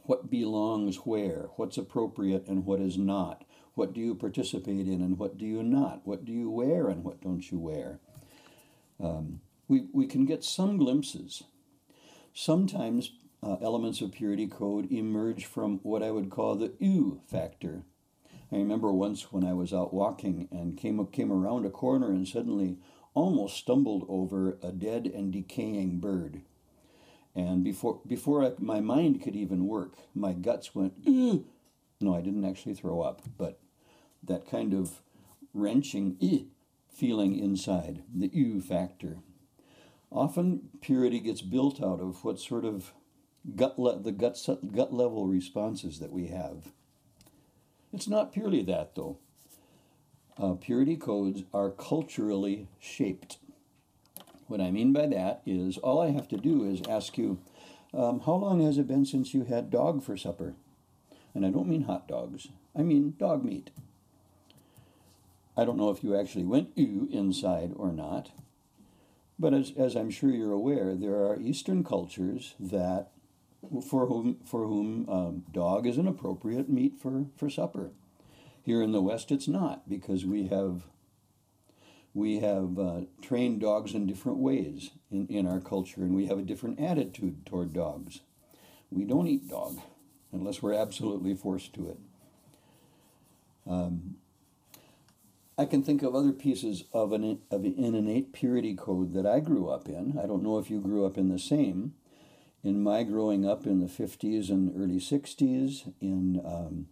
what 0.04 0.30
belongs 0.30 0.98
where, 0.98 1.50
what's 1.56 1.76
appropriate 1.76 2.46
and 2.46 2.64
what 2.64 2.80
is 2.80 2.96
not, 2.96 3.44
what 3.74 3.92
do 3.92 4.00
you 4.00 4.14
participate 4.14 4.86
in 4.86 5.00
and 5.00 5.18
what 5.18 5.38
do 5.38 5.44
you 5.44 5.62
not, 5.62 6.06
what 6.06 6.24
do 6.24 6.32
you 6.32 6.50
wear 6.50 6.88
and 6.88 7.04
what 7.04 7.20
don't 7.20 7.50
you 7.50 7.58
wear. 7.58 7.98
Um, 9.02 9.40
we, 9.68 9.86
we 9.92 10.06
can 10.06 10.26
get 10.26 10.44
some 10.44 10.76
glimpses. 10.76 11.44
Sometimes 12.34 13.12
uh, 13.42 13.56
elements 13.62 14.00
of 14.00 14.12
purity 14.12 14.46
code 14.46 14.90
emerge 14.92 15.46
from 15.46 15.80
what 15.82 16.02
I 16.02 16.10
would 16.10 16.30
call 16.30 16.56
the 16.56 16.72
ew 16.78 17.20
factor. 17.26 17.84
I 18.52 18.56
remember 18.56 18.92
once 18.92 19.32
when 19.32 19.44
I 19.44 19.52
was 19.52 19.72
out 19.72 19.94
walking 19.94 20.48
and 20.50 20.76
came 20.76 21.04
came 21.06 21.32
around 21.32 21.64
a 21.64 21.70
corner 21.70 22.10
and 22.10 22.26
suddenly 22.26 22.78
almost 23.14 23.56
stumbled 23.56 24.04
over 24.08 24.58
a 24.62 24.72
dead 24.72 25.06
and 25.06 25.32
decaying 25.32 26.00
bird. 26.00 26.42
And 27.34 27.62
before 27.62 28.00
before 28.06 28.44
I, 28.44 28.52
my 28.58 28.80
mind 28.80 29.22
could 29.22 29.36
even 29.36 29.66
work, 29.66 29.94
my 30.14 30.32
guts 30.32 30.74
went. 30.74 30.94
Ew. 31.04 31.46
No, 32.00 32.14
I 32.14 32.22
didn't 32.22 32.46
actually 32.46 32.74
throw 32.74 33.02
up, 33.02 33.22
but 33.36 33.58
that 34.22 34.48
kind 34.48 34.72
of 34.72 35.02
wrenching 35.52 36.16
eh, 36.22 36.44
feeling 36.88 37.38
inside, 37.38 38.02
the 38.14 38.28
ew 38.32 38.60
factor. 38.60 39.18
Often 40.10 40.70
purity 40.80 41.20
gets 41.20 41.42
built 41.42 41.82
out 41.82 42.00
of 42.00 42.24
what 42.24 42.40
sort 42.40 42.64
of 42.64 42.92
gut 43.54 43.78
le- 43.78 43.98
the 43.98 44.12
gut, 44.12 44.38
gut 44.74 44.92
level 44.92 45.26
responses 45.26 45.98
that 46.00 46.12
we 46.12 46.28
have. 46.28 46.72
It's 47.92 48.08
not 48.08 48.32
purely 48.32 48.62
that, 48.62 48.94
though. 48.94 49.18
Uh, 50.38 50.54
purity 50.54 50.96
codes 50.96 51.42
are 51.52 51.70
culturally 51.70 52.68
shaped. 52.78 53.38
What 54.46 54.60
I 54.60 54.70
mean 54.70 54.92
by 54.92 55.06
that 55.06 55.42
is 55.44 55.76
all 55.78 56.00
I 56.00 56.10
have 56.10 56.28
to 56.28 56.36
do 56.36 56.64
is 56.64 56.80
ask 56.88 57.18
you, 57.18 57.38
um, 57.92 58.20
how 58.20 58.34
long 58.34 58.64
has 58.64 58.78
it 58.78 58.88
been 58.88 59.04
since 59.04 59.34
you 59.34 59.44
had 59.44 59.70
dog 59.70 60.02
for 60.02 60.16
supper? 60.16 60.54
And 61.34 61.46
I 61.46 61.50
don't 61.50 61.68
mean 61.68 61.82
hot 61.82 62.08
dogs, 62.08 62.48
I 62.76 62.82
mean 62.82 63.14
dog 63.18 63.44
meat. 63.44 63.70
I 65.56 65.64
don't 65.64 65.76
know 65.76 65.90
if 65.90 66.02
you 66.02 66.16
actually 66.16 66.44
went 66.44 66.70
ew 66.76 67.08
inside 67.10 67.72
or 67.76 67.92
not, 67.92 68.30
but 69.38 69.52
as, 69.54 69.72
as 69.76 69.96
I'm 69.96 70.10
sure 70.10 70.30
you're 70.30 70.52
aware, 70.52 70.94
there 70.94 71.16
are 71.16 71.40
Eastern 71.40 71.84
cultures 71.84 72.54
that 72.58 73.10
for 73.88 74.06
whom 74.06 74.38
for 74.44 74.66
whom 74.66 75.08
um, 75.08 75.44
dog 75.52 75.86
is 75.86 75.98
an 75.98 76.08
appropriate 76.08 76.68
meat 76.68 76.94
for, 77.00 77.26
for 77.36 77.50
supper. 77.50 77.90
Here 78.62 78.82
in 78.82 78.92
the 78.92 79.02
West, 79.02 79.30
it's 79.30 79.48
not 79.48 79.88
because 79.88 80.24
we 80.24 80.48
have 80.48 80.84
we 82.12 82.40
have 82.40 82.78
uh, 82.78 83.00
trained 83.22 83.60
dogs 83.60 83.94
in 83.94 84.06
different 84.06 84.38
ways 84.38 84.90
in, 85.10 85.26
in 85.28 85.46
our 85.46 85.60
culture, 85.60 86.02
and 86.02 86.14
we 86.14 86.26
have 86.26 86.38
a 86.38 86.42
different 86.42 86.80
attitude 86.80 87.46
toward 87.46 87.72
dogs. 87.72 88.20
We 88.90 89.04
don't 89.04 89.28
eat 89.28 89.48
dog 89.48 89.78
unless 90.32 90.62
we're 90.62 90.74
absolutely 90.74 91.34
forced 91.34 91.72
to 91.74 91.88
it. 91.88 91.98
Um, 93.68 94.16
I 95.58 95.66
can 95.66 95.82
think 95.82 96.02
of 96.02 96.14
other 96.14 96.32
pieces 96.32 96.84
of 96.92 97.12
an, 97.12 97.40
of 97.50 97.64
an 97.64 97.74
innate 97.76 98.32
purity 98.32 98.74
code 98.74 99.12
that 99.12 99.26
I 99.26 99.40
grew 99.40 99.68
up 99.68 99.88
in. 99.88 100.18
I 100.18 100.26
don't 100.26 100.42
know 100.42 100.58
if 100.58 100.70
you 100.70 100.80
grew 100.80 101.04
up 101.04 101.18
in 101.18 101.28
the 101.28 101.38
same. 101.38 101.94
In 102.62 102.82
my 102.82 103.02
growing 103.02 103.46
up 103.46 103.66
in 103.66 103.80
the 103.80 103.86
50s 103.86 104.50
and 104.50 104.72
early 104.74 104.98
60s, 105.00 105.92
in 106.00 106.40
um, 106.44 106.86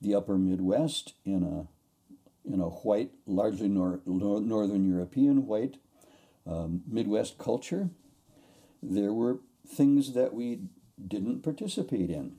the 0.00 0.14
upper 0.14 0.36
Midwest, 0.36 1.14
in 1.24 1.42
a 1.42 1.66
in 2.44 2.60
a 2.60 2.68
white, 2.68 3.12
largely 3.24 3.68
nor, 3.68 4.00
Northern 4.04 4.84
European 4.84 5.46
white 5.46 5.76
um, 6.46 6.82
Midwest 6.88 7.38
culture, 7.38 7.90
there 8.82 9.12
were 9.12 9.38
things 9.66 10.14
that 10.14 10.34
we 10.34 10.62
didn't 11.06 11.42
participate 11.42 12.10
in. 12.10 12.36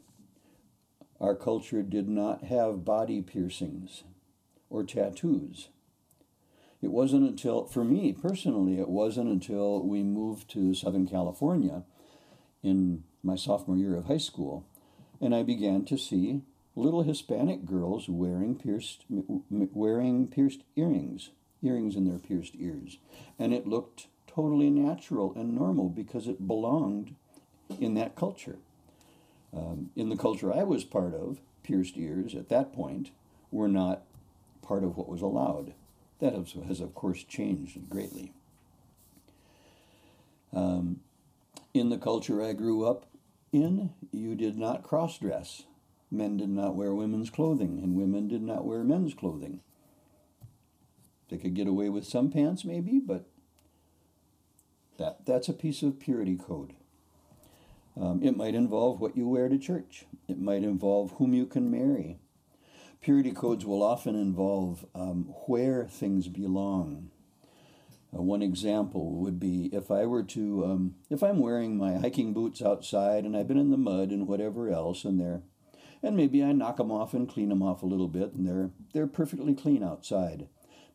Our 1.24 1.36
culture 1.36 1.82
did 1.82 2.10
not 2.10 2.44
have 2.44 2.84
body 2.84 3.22
piercings 3.22 4.04
or 4.70 4.84
tattoos. 4.84 5.70
It 6.82 6.92
wasn't 6.92 7.30
until, 7.30 7.64
for 7.66 7.86
me 7.86 8.12
personally, 8.12 8.78
it 8.78 8.90
wasn't 8.90 9.30
until 9.30 9.82
we 9.82 10.04
moved 10.04 10.50
to 10.50 10.74
Southern 10.74 11.08
California 11.08 11.84
in 12.62 13.06
my 13.24 13.38
sophomore 13.38 13.78
year 13.78 13.96
of 13.96 14.08
high 14.08 14.18
school 14.18 14.68
and 15.22 15.34
I 15.34 15.44
began 15.44 15.86
to 15.86 15.98
see 15.98 16.42
little 16.76 17.04
Hispanic 17.04 17.64
girls 17.64 18.10
wearing 18.10 18.56
pierced 18.56 19.06
wearing 19.50 20.28
pierced 20.28 20.64
earrings, 20.76 21.30
earrings 21.62 21.96
in 21.96 22.04
their 22.04 22.20
pierced 22.20 22.56
ears, 22.60 22.98
and 23.40 23.54
it 23.54 23.66
looked 23.66 24.08
totally 24.28 24.70
natural 24.70 25.34
and 25.38 25.56
normal 25.56 25.88
because 25.88 26.28
it 26.28 26.46
belonged 26.46 27.16
in 27.80 27.94
that 27.94 28.18
culture. 28.18 28.58
Um, 29.56 29.92
in 29.96 30.10
the 30.10 30.18
culture 30.18 30.54
I 30.54 30.64
was 30.64 30.84
part 30.84 31.14
of, 31.14 31.40
pierced 31.64 31.98
ears 31.98 32.36
at 32.36 32.50
that 32.50 32.74
point 32.74 33.12
were 33.52 33.68
not 33.68 34.04
part 34.62 34.84
of 34.84 34.98
what 34.98 35.10
was 35.10 35.22
allowed. 35.22 35.74
That 36.20 36.34
has, 36.34 36.54
has 36.68 36.80
of 36.80 36.96
course, 36.96 37.24
changed 37.24 37.90
greatly. 37.90 38.34
Um, 40.52 41.02
in 41.74 41.90
the 41.90 41.98
culture 41.98 42.44
I 42.44 42.54
grew 42.54 42.86
up 42.86 43.06
in, 43.52 43.92
you 44.12 44.36
did 44.36 44.58
not 44.58 44.84
cross 44.84 45.18
dress 45.18 45.64
men 46.14 46.38
did 46.38 46.50
not 46.50 46.76
wear 46.76 46.94
women's 46.94 47.30
clothing, 47.30 47.80
and 47.82 47.96
women 47.96 48.28
did 48.28 48.44
not 48.44 48.66
wear 48.66 48.84
men's 48.84 49.14
clothing. 49.14 49.62
They 51.30 51.38
could 51.38 51.56
get 51.56 51.68
away 51.68 51.90
with 51.90 52.06
some 52.06 52.30
pants, 52.30 52.64
maybe, 52.64 53.00
but 53.00 53.26
that, 54.98 55.26
that's 55.26 55.50
a 55.50 55.54
piece 55.54 55.82
of 55.82 56.00
purity 56.00 56.38
code. 56.38 56.74
Um, 58.00 58.22
it 58.24 58.36
might 58.36 58.56
involve 58.56 59.00
what 59.00 59.16
you 59.16 59.28
wear 59.28 59.50
to 59.50 59.58
church, 59.58 60.06
it 60.28 60.40
might 60.40 60.64
involve 60.64 61.12
whom 61.12 61.34
you 61.34 61.46
can 61.46 61.70
marry. 61.70 62.20
Purity 63.02 63.32
codes 63.32 63.66
will 63.66 63.84
often 63.84 64.16
involve 64.16 64.86
um, 64.96 65.26
where 65.48 65.86
things 65.86 66.28
belong. 66.28 67.12
Uh, 68.16 68.22
one 68.22 68.42
example 68.42 69.16
would 69.16 69.40
be 69.40 69.70
if 69.74 69.92
I 69.92 70.06
were 70.06 70.24
to, 70.24 70.66
um, 70.66 70.96
if 71.10 71.22
I'm 71.22 71.40
wearing 71.40 71.78
my 71.78 71.96
hiking 71.96 72.34
boots 72.34 72.62
outside 72.62 73.26
and 73.26 73.36
I've 73.36 73.48
been 73.48 73.58
in 73.58 73.72
the 73.72 73.78
mud 73.78 74.10
and 74.10 74.28
whatever 74.28 74.70
else, 74.70 75.04
and 75.04 75.20
they're 75.20 75.42
and 76.04 76.18
maybe 76.18 76.44
I 76.44 76.52
knock 76.52 76.78
them 76.78 76.92
off 76.92 77.14
and 77.14 77.30
clean 77.30 77.50
them 77.50 77.64
off 77.64 77.82
a 77.82 77.88
little 77.88 78.10
bit, 78.10 78.34
and 78.34 78.46
they're 78.46 78.72
they're 78.94 79.08
perfectly 79.08 79.56
clean 79.56 79.84
outside. 79.84 80.48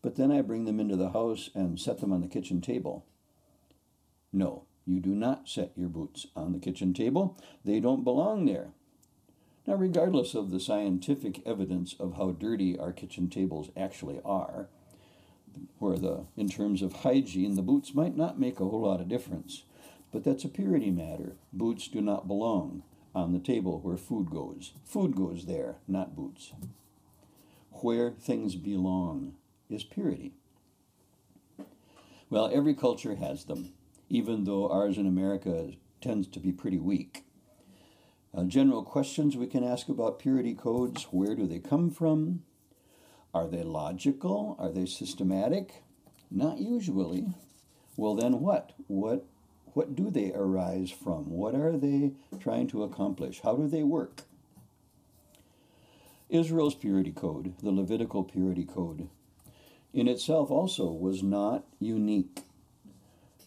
But 0.03 0.17
then 0.17 0.31
I 0.31 0.43
bring 0.43 0.65
them 0.65 0.79
into 0.79 0.97
the 0.97 1.11
house 1.11 1.51
and 1.55 1.81
set 1.81 1.99
them 1.99 2.13
on 2.13 2.21
the 2.21 2.29
kitchen 2.29 2.61
table. 2.61 3.07
No, 4.33 4.65
you 4.89 5.01
do 5.01 5.15
not 5.15 5.49
set 5.49 5.73
your 5.77 5.91
boots 5.91 6.27
on 6.35 6.53
the 6.53 6.59
kitchen 6.59 6.95
table. 6.95 7.37
They 7.63 7.79
don't 7.79 8.05
belong 8.05 8.47
there. 8.47 8.69
Now, 9.67 9.75
regardless 9.75 10.35
of 10.35 10.51
the 10.51 10.59
scientific 10.59 11.47
evidence 11.47 11.95
of 12.01 12.17
how 12.17 12.31
dirty 12.31 12.79
our 12.79 12.93
kitchen 12.93 13.29
tables 13.29 13.71
actually 13.77 14.19
are, 14.25 14.71
where 15.79 15.99
the 15.99 16.25
in 16.39 16.49
terms 16.49 16.81
of 16.81 16.95
hygiene, 16.95 17.55
the 17.55 17.63
boots 17.63 17.95
might 17.95 18.17
not 18.17 18.41
make 18.41 18.61
a 18.61 18.65
whole 18.65 18.81
lot 18.81 19.03
of 19.03 19.09
difference. 19.09 19.65
But 20.11 20.25
that's 20.25 20.45
a 20.45 20.49
purity 20.49 20.91
matter. 20.91 21.37
Boots 21.53 21.87
do 21.89 22.01
not 22.01 22.27
belong 22.27 22.83
on 23.15 23.35
the 23.35 23.39
table 23.41 23.81
where 23.81 23.99
food 23.99 24.31
goes. 24.31 24.73
Food 24.87 25.15
goes 25.15 25.45
there, 25.45 25.77
not 25.87 26.17
boots. 26.17 26.53
Where 27.83 28.13
things 28.13 28.57
belong 28.57 29.35
is 29.69 29.85
purity. 29.85 30.33
Well, 32.31 32.51
every 32.51 32.75
culture 32.75 33.17
has 33.17 33.45
them, 33.45 33.75
even 34.09 34.45
though 34.45 34.71
ours 34.71 34.99
in 34.99 35.07
America 35.07 35.73
tends 36.01 36.27
to 36.29 36.41
be 36.41 36.53
pretty 36.53 36.79
weak. 36.79 37.25
Uh, 38.35 38.45
general 38.45 38.83
questions 38.83 39.37
we 39.37 39.47
can 39.47 39.65
ask 39.65 39.89
about 39.89 40.19
purity 40.19 40.55
codes 40.55 41.05
where 41.11 41.35
do 41.35 41.47
they 41.47 41.59
come 41.59 41.91
from? 41.91 42.43
Are 43.35 43.47
they 43.47 43.63
logical? 43.63 44.57
Are 44.59 44.71
they 44.71 44.87
systematic? 44.87 45.83
Not 46.31 46.59
usually. 46.59 47.27
Well, 47.97 48.15
then 48.15 48.41
what? 48.41 48.73
What 48.87 49.27
what 49.75 49.95
do 49.95 50.11
they 50.11 50.33
arise 50.33 50.91
from? 50.91 51.31
What 51.31 51.55
are 51.55 51.77
they 51.77 52.13
trying 52.41 52.67
to 52.69 52.83
accomplish? 52.83 53.41
How 53.43 53.55
do 53.55 53.69
they 53.69 53.83
work? 53.83 54.23
Israel's 56.29 56.75
purity 56.75 57.13
code, 57.13 57.55
the 57.63 57.71
Levitical 57.71 58.25
purity 58.25 58.65
code, 58.65 59.09
in 59.93 60.09
itself 60.09 60.51
also 60.51 60.91
was 60.91 61.23
not 61.23 61.65
unique. 61.79 62.43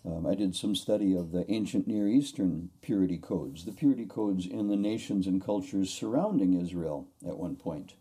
Um, 0.03 0.25
I 0.25 0.33
did 0.33 0.55
some 0.55 0.75
study 0.75 1.15
of 1.15 1.31
the 1.31 1.49
ancient 1.51 1.87
Near 1.87 2.07
Eastern 2.07 2.69
purity 2.81 3.17
codes, 3.17 3.65
the 3.65 3.71
purity 3.71 4.05
codes 4.05 4.47
in 4.47 4.67
the 4.67 4.75
nations 4.75 5.27
and 5.27 5.43
cultures 5.43 5.91
surrounding 5.91 6.59
Israel 6.59 7.07
at 7.27 7.37
one 7.37 7.55
point, 7.55 7.93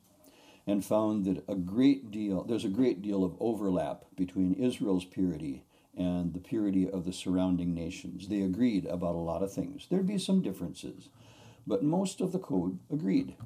and 0.67 0.85
found 0.85 1.27
that 1.27 1.45
a 1.47 1.55
great 1.55 2.11
deal, 2.11 2.43
there's 2.45 2.65
a 2.65 2.71
great 2.71 3.03
deal 3.03 3.23
of 3.23 3.37
overlap 3.39 4.05
between 4.17 4.55
Israel's 4.55 5.05
purity 5.05 5.65
and 5.95 6.33
the 6.33 6.41
purity 6.41 6.89
of 6.89 7.05
the 7.05 7.13
surrounding 7.13 7.75
nations. 7.75 8.29
They 8.29 8.41
agreed 8.41 8.87
about 8.87 9.15
a 9.15 9.19
lot 9.19 9.43
of 9.43 9.53
things. 9.53 9.87
There'd 9.91 10.07
be 10.07 10.19
some 10.19 10.41
differences, 10.41 11.11
but 11.67 11.83
most 11.83 12.23
of 12.23 12.33
the 12.33 12.39
code 12.39 12.79
agreed. 12.91 13.37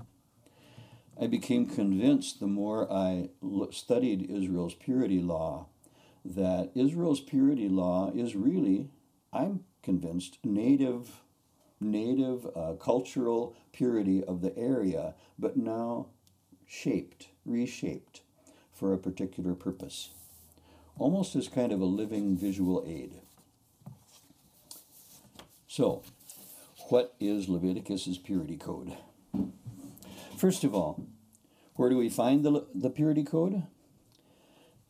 I 1.21 1.27
became 1.27 1.67
convinced 1.67 2.39
the 2.39 2.47
more 2.47 2.93
I 2.93 3.31
studied 3.71 4.31
Israel's 4.31 4.75
purity 4.75 5.21
law 5.21 5.67
that 6.25 6.71
Israel's 6.75 7.21
purity 7.21 7.69
law 7.69 8.11
is 8.15 8.35
really, 8.35 8.89
I'm 9.33 9.65
convinced, 9.83 10.39
native, 10.43 11.21
native 11.81 12.47
uh, 12.57 12.75
cultural 12.75 13.57
purity 13.73 14.25
of 14.25 14.41
the 14.41 14.57
area, 14.57 15.15
but 15.39 15.57
now 15.57 16.07
shaped, 16.67 17.29
reshaped 17.45 18.23
for 18.73 18.93
a 18.93 18.99
particular 18.99 19.55
purpose 19.55 20.11
almost 20.99 21.35
as 21.37 21.49
kind 21.49 21.73
of 21.73 21.81
a 21.81 21.85
living 21.85 22.37
visual 22.37 22.85
aid. 22.87 23.21
So, 25.67 26.03
what 26.89 27.15
is 27.19 27.49
Leviticus's 27.49 28.19
purity 28.19 28.57
code? 28.57 28.97
First 30.39 30.63
of 30.63 30.75
all, 30.75 31.05
where 31.75 31.91
do 31.91 31.97
we 31.97 32.09
find 32.09 32.45
the, 32.45 32.67
the 32.75 32.91
purity 32.91 33.25
code? 33.25 33.65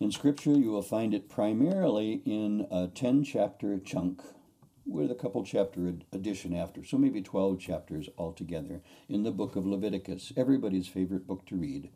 In 0.01 0.11
Scripture, 0.11 0.53
you 0.53 0.71
will 0.71 0.83
find 0.83 1.15
it 1.15 1.29
primarily 1.29 2.21
in 2.25 2.67
a 2.71 2.89
10 2.89 3.23
chapter 3.23 3.79
chunk 3.79 4.21
with 4.85 5.11
a 5.11 5.15
couple 5.15 5.45
chapter 5.45 5.95
addition 6.13 6.53
after, 6.55 6.85
so 6.85 6.99
maybe 6.99 7.23
12 7.23 7.59
chapters 7.61 8.09
altogether 8.19 8.83
in 9.09 9.23
the 9.23 9.31
book 9.31 9.57
of 9.57 9.65
Leviticus, 9.65 10.33
everybody's 10.37 10.89
favorite 10.89 11.27
book 11.27 11.47
to 11.47 11.57
read. 11.57 11.91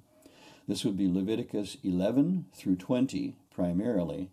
This 0.69 0.85
would 0.85 0.97
be 0.97 1.09
Leviticus 1.09 1.77
11 1.83 2.47
through 2.55 2.77
20 2.77 3.37
primarily, 3.51 4.31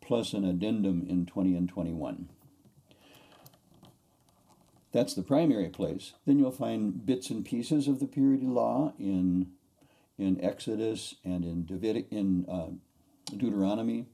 plus 0.00 0.32
an 0.32 0.44
addendum 0.44 1.04
in 1.06 1.26
20 1.26 1.54
and 1.54 1.68
21. 1.68 2.30
That's 4.92 5.14
the 5.14 5.22
primary 5.22 5.68
place. 5.68 6.14
Then 6.24 6.38
you'll 6.38 6.50
find 6.50 7.04
bits 7.04 7.28
and 7.28 7.44
pieces 7.44 7.88
of 7.88 8.00
the 8.00 8.06
purity 8.06 8.46
law 8.46 8.94
in 8.98 9.48
in 10.18 10.42
Exodus 10.42 11.16
and 11.24 11.44
in 11.44 11.64
Davidic, 11.66 12.06
in 12.10 12.46
uh, 12.48 12.70
Deuteronomy, 13.36 14.06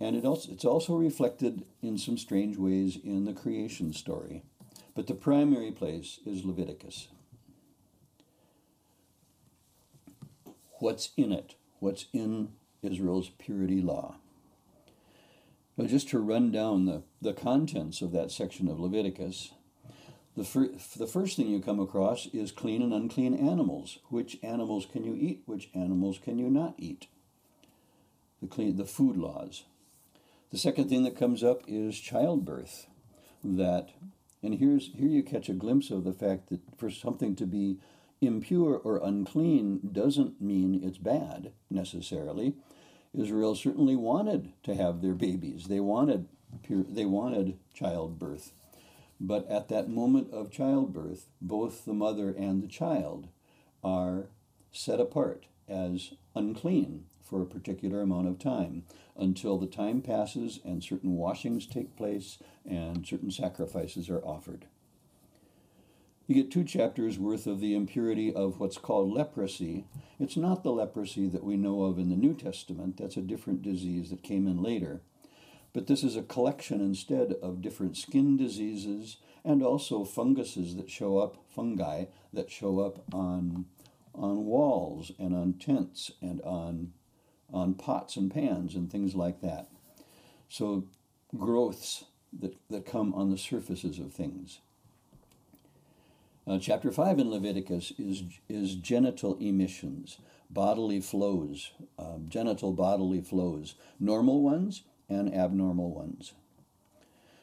and 0.00 0.16
it 0.16 0.24
also 0.24 0.50
it's 0.52 0.64
also 0.64 0.94
reflected 0.94 1.64
in 1.82 1.98
some 1.98 2.16
strange 2.16 2.56
ways 2.56 2.98
in 3.02 3.24
the 3.24 3.32
creation 3.32 3.92
story. 3.92 4.42
But 4.94 5.06
the 5.06 5.14
primary 5.14 5.70
place 5.70 6.20
is 6.26 6.44
Leviticus. 6.44 7.08
What's 10.78 11.10
in 11.16 11.32
it? 11.32 11.54
What's 11.78 12.06
in 12.12 12.50
Israel's 12.82 13.30
purity 13.30 13.80
law? 13.80 14.16
Well, 15.76 15.86
just 15.86 16.08
to 16.10 16.18
run 16.18 16.52
down 16.52 16.84
the, 16.84 17.02
the 17.22 17.32
contents 17.32 18.02
of 18.02 18.12
that 18.12 18.30
section 18.30 18.68
of 18.68 18.78
Leviticus, 18.78 19.52
the, 20.36 20.44
fir- 20.44 20.72
the 20.96 21.06
first 21.06 21.36
thing 21.36 21.48
you 21.48 21.60
come 21.60 21.80
across 21.80 22.26
is 22.32 22.52
clean 22.52 22.82
and 22.82 22.92
unclean 22.92 23.34
animals. 23.34 23.98
Which 24.08 24.38
animals 24.42 24.86
can 24.90 25.04
you 25.04 25.14
eat? 25.14 25.42
Which 25.46 25.68
animals 25.74 26.18
can 26.22 26.38
you 26.38 26.48
not 26.48 26.74
eat? 26.78 27.06
The, 28.40 28.48
clean, 28.48 28.76
the 28.76 28.86
food 28.86 29.16
laws. 29.16 29.64
The 30.50 30.58
second 30.58 30.88
thing 30.88 31.02
that 31.04 31.16
comes 31.16 31.42
up 31.42 31.62
is 31.66 31.98
childbirth. 31.98 32.86
That, 33.44 33.90
and 34.42 34.54
here's 34.54 34.90
here 34.94 35.08
you 35.08 35.22
catch 35.22 35.48
a 35.48 35.54
glimpse 35.54 35.90
of 35.90 36.04
the 36.04 36.12
fact 36.12 36.48
that 36.48 36.60
for 36.78 36.90
something 36.90 37.34
to 37.36 37.46
be 37.46 37.78
impure 38.20 38.76
or 38.76 39.00
unclean 39.02 39.80
doesn't 39.92 40.40
mean 40.40 40.80
it's 40.82 40.98
bad 40.98 41.52
necessarily. 41.70 42.54
Israel 43.12 43.54
certainly 43.54 43.96
wanted 43.96 44.52
to 44.62 44.74
have 44.74 45.02
their 45.02 45.14
babies. 45.14 45.66
They 45.66 45.80
wanted 45.80 46.28
pure, 46.62 46.84
they 46.88 47.04
wanted 47.04 47.58
childbirth. 47.74 48.52
But 49.20 49.48
at 49.48 49.68
that 49.68 49.88
moment 49.88 50.32
of 50.32 50.50
childbirth, 50.50 51.26
both 51.40 51.84
the 51.84 51.92
mother 51.92 52.30
and 52.30 52.62
the 52.62 52.68
child 52.68 53.28
are 53.84 54.28
set 54.72 55.00
apart 55.00 55.46
as 55.68 56.14
unclean 56.34 57.04
for 57.22 57.40
a 57.40 57.46
particular 57.46 58.00
amount 58.00 58.28
of 58.28 58.38
time 58.38 58.84
until 59.16 59.58
the 59.58 59.66
time 59.66 60.02
passes 60.02 60.60
and 60.64 60.82
certain 60.82 61.16
washings 61.16 61.66
take 61.66 61.96
place 61.96 62.38
and 62.68 63.06
certain 63.06 63.30
sacrifices 63.30 64.10
are 64.10 64.24
offered. 64.24 64.66
You 66.26 66.34
get 66.34 66.50
two 66.50 66.64
chapters 66.64 67.18
worth 67.18 67.46
of 67.46 67.60
the 67.60 67.74
impurity 67.74 68.32
of 68.32 68.60
what's 68.60 68.78
called 68.78 69.12
leprosy. 69.12 69.86
It's 70.18 70.36
not 70.36 70.62
the 70.62 70.72
leprosy 70.72 71.28
that 71.28 71.44
we 71.44 71.56
know 71.56 71.82
of 71.82 71.98
in 71.98 72.10
the 72.10 72.16
New 72.16 72.34
Testament, 72.34 72.96
that's 72.96 73.16
a 73.16 73.22
different 73.22 73.62
disease 73.62 74.10
that 74.10 74.22
came 74.22 74.46
in 74.46 74.62
later. 74.62 75.00
But 75.72 75.86
this 75.86 76.04
is 76.04 76.16
a 76.16 76.22
collection 76.22 76.80
instead 76.80 77.32
of 77.42 77.62
different 77.62 77.96
skin 77.96 78.36
diseases 78.36 79.16
and 79.44 79.62
also 79.62 80.04
funguses 80.04 80.76
that 80.76 80.90
show 80.90 81.18
up, 81.18 81.36
fungi 81.48 82.06
that 82.32 82.50
show 82.50 82.80
up 82.80 83.02
on, 83.12 83.66
on 84.14 84.44
walls 84.44 85.12
and 85.18 85.34
on 85.34 85.54
tents 85.54 86.12
and 86.20 86.40
on, 86.42 86.92
on 87.52 87.74
pots 87.74 88.16
and 88.16 88.32
pans 88.32 88.74
and 88.74 88.90
things 88.90 89.14
like 89.14 89.40
that. 89.40 89.68
So, 90.48 90.84
growths 91.36 92.04
that, 92.38 92.56
that 92.68 92.84
come 92.84 93.14
on 93.14 93.30
the 93.30 93.38
surfaces 93.38 93.98
of 93.98 94.12
things. 94.12 94.60
Uh, 96.46 96.58
chapter 96.58 96.90
5 96.90 97.18
in 97.20 97.30
Leviticus 97.30 97.92
is, 97.98 98.24
is 98.48 98.74
genital 98.74 99.38
emissions, 99.40 100.18
bodily 100.50 101.00
flows, 101.00 101.70
uh, 101.98 102.18
genital 102.28 102.72
bodily 102.72 103.22
flows, 103.22 103.76
normal 103.98 104.42
ones 104.42 104.82
and 105.12 105.34
abnormal 105.34 105.90
ones. 105.90 106.32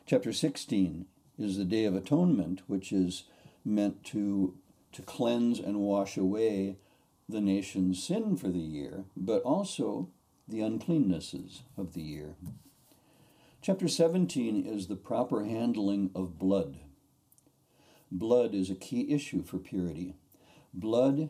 Chapter 0.05 0.33
16 0.33 1.05
is 1.37 1.57
the 1.57 1.65
Day 1.65 1.85
of 1.85 1.95
Atonement, 1.95 2.61
which 2.67 2.91
is 2.91 3.23
meant 3.63 4.03
to, 4.05 4.55
to 4.91 5.01
cleanse 5.01 5.59
and 5.59 5.79
wash 5.79 6.17
away 6.17 6.77
the 7.27 7.41
nation's 7.41 8.03
sin 8.03 8.35
for 8.35 8.49
the 8.49 8.59
year, 8.59 9.05
but 9.15 9.41
also 9.43 10.09
the 10.47 10.59
uncleannesses 10.59 11.61
of 11.77 11.93
the 11.93 12.01
year. 12.01 12.35
Chapter 13.61 13.87
17 13.87 14.65
is 14.65 14.87
the 14.87 14.95
proper 14.95 15.43
handling 15.43 16.09
of 16.15 16.39
blood. 16.39 16.77
Blood 18.11 18.55
is 18.55 18.69
a 18.69 18.75
key 18.75 19.13
issue 19.13 19.43
for 19.43 19.57
purity. 19.57 20.15
Blood, 20.73 21.29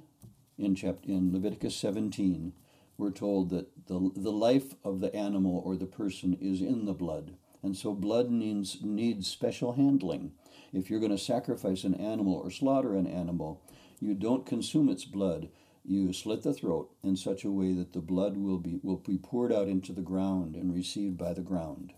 in, 0.57 0.75
chapter, 0.75 1.09
in 1.09 1.33
Leviticus 1.33 1.75
17, 1.75 2.53
we're 2.99 3.11
told 3.11 3.49
that 3.49 3.87
the, 3.87 4.11
the 4.13 4.31
life 4.31 4.73
of 4.83 4.99
the 4.99 5.15
animal 5.15 5.61
or 5.65 5.77
the 5.77 5.85
person 5.85 6.37
is 6.41 6.61
in 6.61 6.83
the 6.83 6.93
blood. 6.93 7.33
And 7.63 7.75
so 7.75 7.93
blood 7.93 8.29
needs, 8.29 8.79
needs 8.81 9.25
special 9.25 9.73
handling. 9.73 10.33
If 10.73 10.89
you're 10.89 10.99
going 10.99 11.11
to 11.11 11.17
sacrifice 11.17 11.85
an 11.85 11.95
animal 11.95 12.33
or 12.33 12.51
slaughter 12.51 12.95
an 12.95 13.07
animal, 13.07 13.63
you 14.01 14.13
don't 14.13 14.45
consume 14.45 14.89
its 14.89 15.05
blood. 15.05 15.47
You 15.85 16.11
slit 16.11 16.43
the 16.43 16.53
throat 16.53 16.91
in 17.01 17.15
such 17.15 17.45
a 17.45 17.51
way 17.51 17.73
that 17.73 17.93
the 17.93 18.01
blood 18.01 18.35
will 18.35 18.59
be, 18.59 18.81
will 18.83 18.97
be 18.97 19.17
poured 19.17 19.53
out 19.53 19.69
into 19.69 19.93
the 19.93 20.01
ground 20.01 20.55
and 20.55 20.73
received 20.73 21.17
by 21.17 21.33
the 21.33 21.41
ground. 21.41 21.93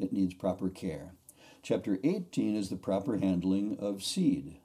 It 0.00 0.12
needs 0.12 0.34
proper 0.34 0.70
care. 0.70 1.12
Chapter 1.62 2.00
18 2.02 2.56
is 2.56 2.68
the 2.68 2.76
proper 2.76 3.18
handling 3.18 3.78
of 3.78 4.02
seed, 4.02 4.56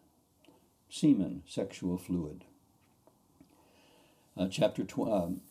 semen, 0.89 1.43
sexual 1.47 1.99
fluid. 1.99 2.45
Uh, 4.39 4.47
chapter, 4.47 4.85
tw- 4.85 4.99
um, 4.99 5.41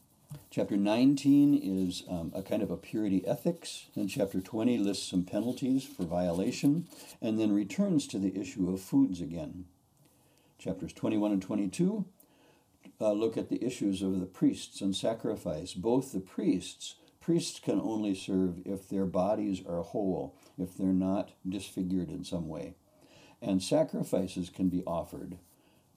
chapter 0.51 0.75
19 0.75 1.61
is 1.63 2.05
um, 2.09 2.33
a 2.35 2.43
kind 2.43 2.63
of 2.63 2.71
a 2.71 2.77
purity 2.79 3.23
ethics, 3.27 3.89
and 3.95 4.09
chapter 4.09 4.41
20 4.41 4.79
lists 4.79 5.07
some 5.07 5.25
penalties 5.25 5.85
for 5.85 6.05
violation, 6.05 6.89
and 7.21 7.39
then 7.39 7.53
returns 7.53 8.07
to 8.07 8.19
the 8.19 8.35
issue 8.35 8.73
of 8.73 8.81
foods 8.81 9.21
again. 9.21 9.67
Chapters 10.59 10.95
21 10.95 11.33
and 11.33 11.43
22 11.43 12.07
uh, 12.99 13.13
look 13.13 13.37
at 13.37 13.51
the 13.51 13.63
issues 13.63 14.01
of 14.01 14.21
the 14.21 14.27
priests 14.27 14.81
and 14.81 14.97
sacrifice. 14.97 15.75
Both 15.75 16.13
the 16.13 16.21
priests, 16.21 16.95
priests 17.21 17.61
can 17.61 17.79
only 17.79 18.15
serve 18.15 18.63
if 18.65 18.89
their 18.89 19.05
bodies 19.05 19.61
are 19.69 19.83
whole, 19.83 20.35
if 20.57 20.79
they're 20.79 20.87
not 20.87 21.33
disfigured 21.47 22.09
in 22.09 22.25
some 22.25 22.49
way. 22.49 22.73
And 23.43 23.63
sacrifices 23.63 24.49
can 24.49 24.71
be 24.71 24.83
offered 24.87 25.37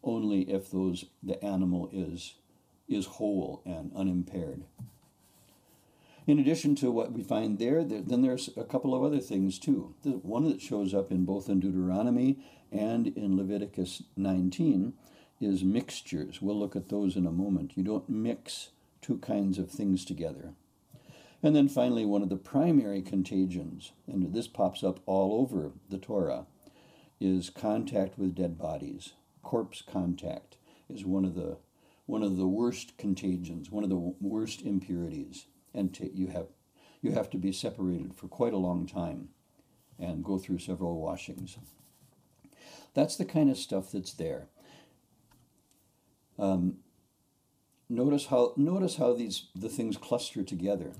only 0.03 0.41
if 0.51 0.69
those 0.71 1.05
the 1.23 1.41
animal 1.43 1.89
is 1.93 2.35
is 2.87 3.05
whole 3.05 3.61
and 3.65 3.91
unimpaired. 3.95 4.63
In 6.27 6.39
addition 6.39 6.75
to 6.75 6.91
what 6.91 7.11
we 7.13 7.23
find 7.23 7.57
there, 7.57 7.83
there, 7.83 8.01
then 8.01 8.21
there's 8.21 8.49
a 8.55 8.63
couple 8.63 8.93
of 8.93 9.03
other 9.03 9.19
things 9.19 9.57
too. 9.57 9.95
One 10.03 10.45
that 10.49 10.61
shows 10.61 10.93
up 10.93 11.11
in 11.11 11.25
both 11.25 11.49
in 11.49 11.59
Deuteronomy 11.59 12.37
and 12.71 13.07
in 13.07 13.35
Leviticus 13.35 14.03
19 14.15 14.93
is 15.39 15.63
mixtures. 15.63 16.41
We'll 16.41 16.59
look 16.59 16.75
at 16.75 16.89
those 16.89 17.15
in 17.15 17.25
a 17.25 17.31
moment. 17.31 17.75
You 17.75 17.83
don't 17.83 18.07
mix 18.07 18.69
two 19.01 19.17
kinds 19.17 19.57
of 19.57 19.71
things 19.71 20.05
together. 20.05 20.53
And 21.43 21.55
then 21.55 21.67
finally, 21.67 22.05
one 22.05 22.21
of 22.21 22.29
the 22.29 22.35
primary 22.35 23.01
contagions, 23.01 23.93
and 24.07 24.31
this 24.31 24.47
pops 24.47 24.83
up 24.83 24.99
all 25.07 25.41
over 25.41 25.71
the 25.89 25.97
Torah, 25.97 26.45
is 27.19 27.49
contact 27.49 28.19
with 28.19 28.35
dead 28.35 28.59
bodies. 28.59 29.13
Corpse 29.41 29.81
contact 29.81 30.57
is 30.87 31.03
one 31.03 31.25
of 31.25 31.33
the 31.33 31.57
one 32.11 32.23
of 32.23 32.35
the 32.35 32.45
worst 32.45 32.97
contagions, 32.97 33.71
one 33.71 33.85
of 33.85 33.89
the 33.89 34.13
worst 34.19 34.63
impurities, 34.63 35.45
and 35.73 35.97
you 36.13 36.27
have 36.27 36.47
you 37.01 37.13
have 37.13 37.29
to 37.29 37.37
be 37.37 37.53
separated 37.53 38.13
for 38.13 38.27
quite 38.27 38.51
a 38.51 38.57
long 38.57 38.85
time 38.85 39.29
and 39.97 40.21
go 40.21 40.37
through 40.37 40.57
several 40.57 40.99
washings. 40.99 41.57
That's 42.93 43.15
the 43.15 43.23
kind 43.23 43.49
of 43.49 43.55
stuff 43.57 43.93
that's 43.93 44.11
there. 44.11 44.49
Um, 46.37 46.79
notice 47.87 48.25
how 48.25 48.55
notice 48.57 48.97
how 48.97 49.13
these 49.13 49.47
the 49.55 49.69
things 49.69 49.95
cluster 49.95 50.43
together. 50.43 50.91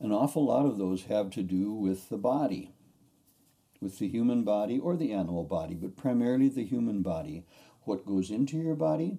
An 0.00 0.10
awful 0.10 0.44
lot 0.44 0.66
of 0.66 0.78
those 0.78 1.04
have 1.04 1.30
to 1.30 1.44
do 1.44 1.72
with 1.72 2.08
the 2.08 2.18
body, 2.18 2.74
with 3.80 4.00
the 4.00 4.08
human 4.08 4.42
body 4.42 4.80
or 4.80 4.96
the 4.96 5.12
animal 5.12 5.44
body, 5.44 5.76
but 5.76 5.96
primarily 5.96 6.48
the 6.48 6.64
human 6.64 7.02
body. 7.02 7.44
What 7.84 8.04
goes 8.04 8.32
into 8.32 8.58
your 8.58 8.74
body 8.74 9.18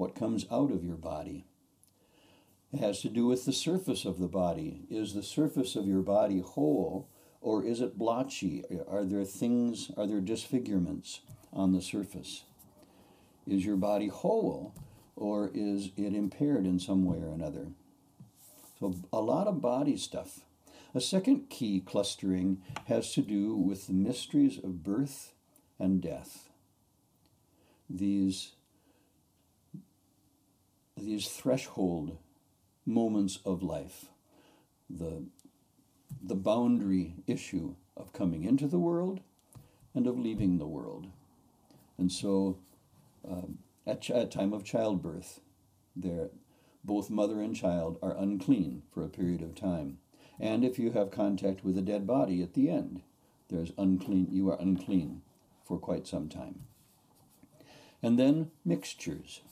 what 0.00 0.14
comes 0.14 0.46
out 0.50 0.72
of 0.72 0.82
your 0.82 0.96
body. 0.96 1.44
It 2.72 2.80
has 2.80 3.02
to 3.02 3.10
do 3.10 3.26
with 3.26 3.44
the 3.44 3.52
surface 3.52 4.06
of 4.06 4.18
the 4.18 4.28
body. 4.28 4.86
Is 4.88 5.12
the 5.12 5.22
surface 5.22 5.76
of 5.76 5.86
your 5.86 6.00
body 6.00 6.40
whole 6.40 7.10
or 7.42 7.62
is 7.62 7.82
it 7.82 7.98
blotchy? 7.98 8.64
Are 8.88 9.04
there 9.04 9.26
things, 9.26 9.90
are 9.98 10.06
there 10.06 10.22
disfigurements 10.22 11.20
on 11.52 11.72
the 11.72 11.82
surface? 11.82 12.44
Is 13.46 13.66
your 13.66 13.76
body 13.76 14.08
whole 14.08 14.74
or 15.16 15.50
is 15.52 15.90
it 15.98 16.14
impaired 16.14 16.64
in 16.64 16.78
some 16.78 17.04
way 17.04 17.18
or 17.18 17.34
another? 17.34 17.66
So, 18.78 18.94
a 19.12 19.20
lot 19.20 19.48
of 19.48 19.60
body 19.60 19.98
stuff. 19.98 20.40
A 20.94 21.00
second 21.02 21.50
key 21.50 21.82
clustering 21.84 22.62
has 22.86 23.12
to 23.12 23.20
do 23.20 23.54
with 23.54 23.86
the 23.86 23.92
mysteries 23.92 24.56
of 24.56 24.82
birth 24.82 25.34
and 25.78 26.00
death. 26.00 26.48
These 27.90 28.52
these 31.04 31.28
threshold 31.28 32.18
moments 32.86 33.38
of 33.44 33.62
life, 33.62 34.06
the, 34.88 35.24
the 36.22 36.34
boundary 36.34 37.16
issue 37.26 37.74
of 37.96 38.12
coming 38.12 38.44
into 38.44 38.66
the 38.66 38.78
world 38.78 39.20
and 39.94 40.06
of 40.06 40.18
leaving 40.18 40.58
the 40.58 40.66
world. 40.66 41.06
And 41.98 42.10
so, 42.10 42.58
um, 43.28 43.58
at, 43.86 44.02
ch- 44.02 44.10
at 44.10 44.30
time 44.30 44.52
of 44.52 44.64
childbirth, 44.64 45.40
there, 45.94 46.30
both 46.84 47.10
mother 47.10 47.40
and 47.40 47.54
child 47.54 47.98
are 48.02 48.16
unclean 48.16 48.82
for 48.92 49.04
a 49.04 49.08
period 49.08 49.42
of 49.42 49.54
time. 49.54 49.98
And 50.38 50.64
if 50.64 50.78
you 50.78 50.92
have 50.92 51.10
contact 51.10 51.64
with 51.64 51.76
a 51.76 51.82
dead 51.82 52.06
body 52.06 52.42
at 52.42 52.54
the 52.54 52.70
end, 52.70 53.02
there's 53.48 53.72
unclean, 53.76 54.28
you 54.30 54.48
are 54.48 54.58
unclean 54.58 55.22
for 55.64 55.78
quite 55.78 56.06
some 56.06 56.28
time. 56.28 56.60
And 58.02 58.18
then 58.18 58.50
mixtures, 58.64 59.42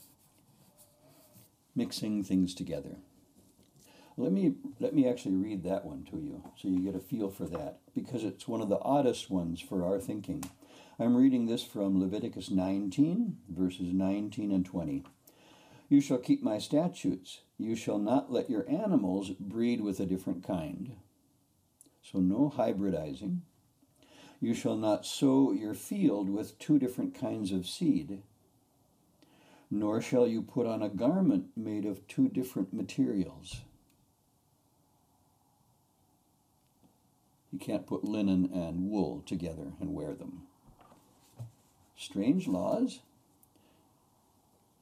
mixing 1.78 2.24
things 2.24 2.54
together. 2.54 2.96
Let 4.16 4.32
me 4.32 4.54
let 4.80 4.94
me 4.94 5.08
actually 5.08 5.36
read 5.36 5.62
that 5.62 5.84
one 5.84 6.02
to 6.10 6.16
you 6.16 6.42
so 6.56 6.66
you 6.66 6.80
get 6.80 6.96
a 6.96 7.00
feel 7.00 7.30
for 7.30 7.46
that 7.46 7.78
because 7.94 8.24
it's 8.24 8.48
one 8.48 8.60
of 8.60 8.68
the 8.68 8.80
oddest 8.80 9.30
ones 9.30 9.60
for 9.60 9.84
our 9.84 10.00
thinking. 10.00 10.42
I'm 10.98 11.16
reading 11.16 11.46
this 11.46 11.62
from 11.62 12.00
Leviticus 12.00 12.50
19 12.50 13.36
verses 13.48 13.92
19 13.92 14.50
and 14.50 14.66
20. 14.66 15.04
You 15.88 16.00
shall 16.00 16.18
keep 16.18 16.42
my 16.42 16.58
statutes. 16.58 17.42
You 17.56 17.76
shall 17.76 17.98
not 17.98 18.32
let 18.32 18.50
your 18.50 18.68
animals 18.68 19.30
breed 19.38 19.80
with 19.80 20.00
a 20.00 20.06
different 20.06 20.44
kind. 20.44 20.96
So 22.02 22.18
no 22.18 22.52
hybridizing. 22.54 23.42
You 24.40 24.52
shall 24.52 24.76
not 24.76 25.06
sow 25.06 25.52
your 25.52 25.74
field 25.74 26.28
with 26.28 26.58
two 26.58 26.80
different 26.80 27.14
kinds 27.14 27.52
of 27.52 27.66
seed. 27.66 28.22
Nor 29.70 30.00
shall 30.00 30.26
you 30.26 30.42
put 30.42 30.66
on 30.66 30.82
a 30.82 30.88
garment 30.88 31.46
made 31.56 31.84
of 31.84 32.06
two 32.06 32.28
different 32.28 32.72
materials. 32.72 33.62
You 37.52 37.58
can't 37.58 37.86
put 37.86 38.04
linen 38.04 38.50
and 38.52 38.90
wool 38.90 39.22
together 39.26 39.72
and 39.80 39.94
wear 39.94 40.14
them. 40.14 40.42
Strange 41.96 42.46
laws. 42.46 43.00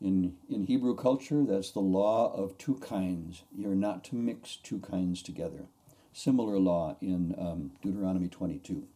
In, 0.00 0.36
in 0.50 0.64
Hebrew 0.64 0.94
culture, 0.94 1.44
that's 1.44 1.70
the 1.70 1.80
law 1.80 2.34
of 2.34 2.58
two 2.58 2.74
kinds. 2.76 3.44
You're 3.56 3.74
not 3.74 4.04
to 4.04 4.14
mix 4.14 4.56
two 4.56 4.78
kinds 4.80 5.22
together. 5.22 5.66
Similar 6.12 6.58
law 6.58 6.96
in 7.00 7.34
um, 7.38 7.72
Deuteronomy 7.82 8.28
22. 8.28 8.86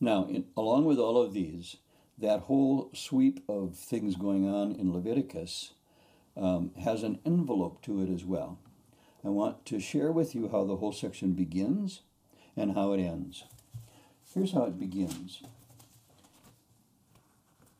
Now, 0.00 0.26
in, 0.26 0.44
along 0.56 0.84
with 0.84 0.98
all 0.98 1.20
of 1.20 1.32
these, 1.32 1.76
that 2.20 2.40
whole 2.40 2.90
sweep 2.94 3.42
of 3.48 3.74
things 3.74 4.14
going 4.14 4.48
on 4.48 4.72
in 4.72 4.92
Leviticus 4.92 5.72
um, 6.36 6.70
has 6.82 7.02
an 7.02 7.18
envelope 7.24 7.82
to 7.82 8.02
it 8.02 8.10
as 8.10 8.24
well. 8.24 8.58
I 9.24 9.28
want 9.28 9.64
to 9.66 9.80
share 9.80 10.12
with 10.12 10.34
you 10.34 10.48
how 10.48 10.64
the 10.64 10.76
whole 10.76 10.92
section 10.92 11.32
begins 11.32 12.02
and 12.56 12.74
how 12.74 12.92
it 12.92 13.00
ends. 13.00 13.44
Here's 14.34 14.52
how 14.52 14.64
it 14.64 14.78
begins. 14.78 15.42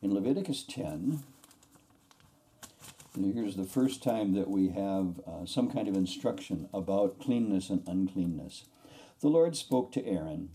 In 0.01 0.13
Leviticus 0.13 0.63
10, 0.63 1.23
here's 3.15 3.55
the 3.55 3.63
first 3.63 4.03
time 4.03 4.33
that 4.33 4.49
we 4.49 4.69
have 4.69 5.19
uh, 5.27 5.45
some 5.45 5.69
kind 5.69 5.87
of 5.87 5.95
instruction 5.95 6.67
about 6.73 7.19
cleanness 7.19 7.69
and 7.69 7.83
uncleanness. 7.87 8.65
The 9.21 9.27
Lord 9.27 9.55
spoke 9.55 9.91
to 9.93 10.05
Aaron, 10.05 10.49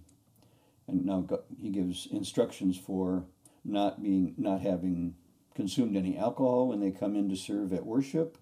and 0.88 1.04
now 1.04 1.24
he 1.56 1.70
gives 1.70 2.06
instructions 2.10 2.76
for 2.76 3.24
not 3.68 4.02
being, 4.02 4.34
not 4.36 4.60
having 4.60 5.14
consumed 5.54 5.96
any 5.96 6.16
alcohol 6.16 6.68
when 6.68 6.80
they 6.80 6.90
come 6.90 7.16
in 7.16 7.28
to 7.28 7.36
serve 7.36 7.72
at 7.72 7.86
worship. 7.86 8.38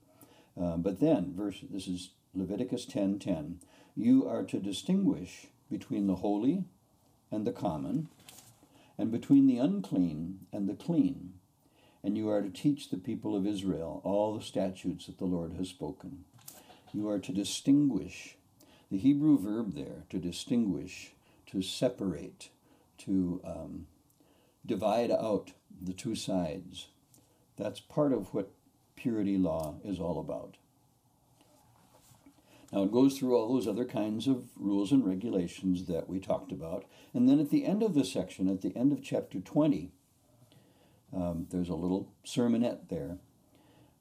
Uh, 0.60 0.76
but 0.76 1.00
then, 1.00 1.32
verse 1.34 1.64
this 1.70 1.86
is 1.86 2.10
Leviticus 2.34 2.86
10:10, 2.86 2.92
10, 2.92 3.18
10, 3.20 3.60
you 3.96 4.26
are 4.26 4.42
to 4.42 4.58
distinguish 4.58 5.46
between 5.70 6.06
the 6.06 6.16
holy 6.16 6.64
and 7.30 7.46
the 7.46 7.52
common, 7.52 8.08
and 8.96 9.10
between 9.10 9.46
the 9.46 9.58
unclean 9.58 10.46
and 10.52 10.68
the 10.68 10.74
clean. 10.74 11.34
And 12.02 12.16
you 12.16 12.28
are 12.28 12.42
to 12.42 12.50
teach 12.50 12.90
the 12.90 12.98
people 12.98 13.34
of 13.34 13.46
Israel 13.46 14.00
all 14.04 14.34
the 14.34 14.44
statutes 14.44 15.06
that 15.06 15.18
the 15.18 15.24
Lord 15.24 15.54
has 15.54 15.68
spoken. 15.68 16.24
You 16.92 17.08
are 17.08 17.18
to 17.18 17.32
distinguish. 17.32 18.36
The 18.90 18.98
Hebrew 18.98 19.38
verb 19.38 19.74
there, 19.74 20.04
to 20.10 20.18
distinguish, 20.18 21.12
to 21.46 21.62
separate, 21.62 22.50
to 22.98 23.40
um, 23.44 23.86
divide 24.66 25.10
out 25.10 25.52
the 25.80 25.92
two 25.92 26.14
sides. 26.14 26.88
That's 27.56 27.80
part 27.80 28.12
of 28.12 28.32
what 28.34 28.52
purity 28.96 29.36
law 29.36 29.76
is 29.84 30.00
all 30.00 30.18
about. 30.18 30.56
Now 32.72 32.82
it 32.82 32.92
goes 32.92 33.16
through 33.16 33.36
all 33.36 33.52
those 33.52 33.68
other 33.68 33.84
kinds 33.84 34.26
of 34.26 34.48
rules 34.56 34.90
and 34.90 35.06
regulations 35.06 35.86
that 35.86 36.08
we 36.08 36.18
talked 36.18 36.50
about. 36.50 36.84
And 37.12 37.28
then 37.28 37.38
at 37.38 37.50
the 37.50 37.64
end 37.64 37.82
of 37.82 37.94
the 37.94 38.04
section, 38.04 38.48
at 38.48 38.62
the 38.62 38.76
end 38.76 38.92
of 38.92 39.02
chapter 39.02 39.38
20, 39.38 39.92
um, 41.14 41.46
there's 41.50 41.68
a 41.68 41.74
little 41.74 42.12
sermonette 42.26 42.88
there. 42.88 43.18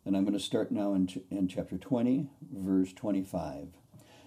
And 0.05 0.17
I'm 0.17 0.23
going 0.23 0.37
to 0.37 0.43
start 0.43 0.71
now 0.71 0.93
in, 0.93 1.07
ch- 1.07 1.19
in 1.29 1.47
chapter 1.47 1.77
20, 1.77 2.29
verse 2.51 2.93
25. 2.93 3.67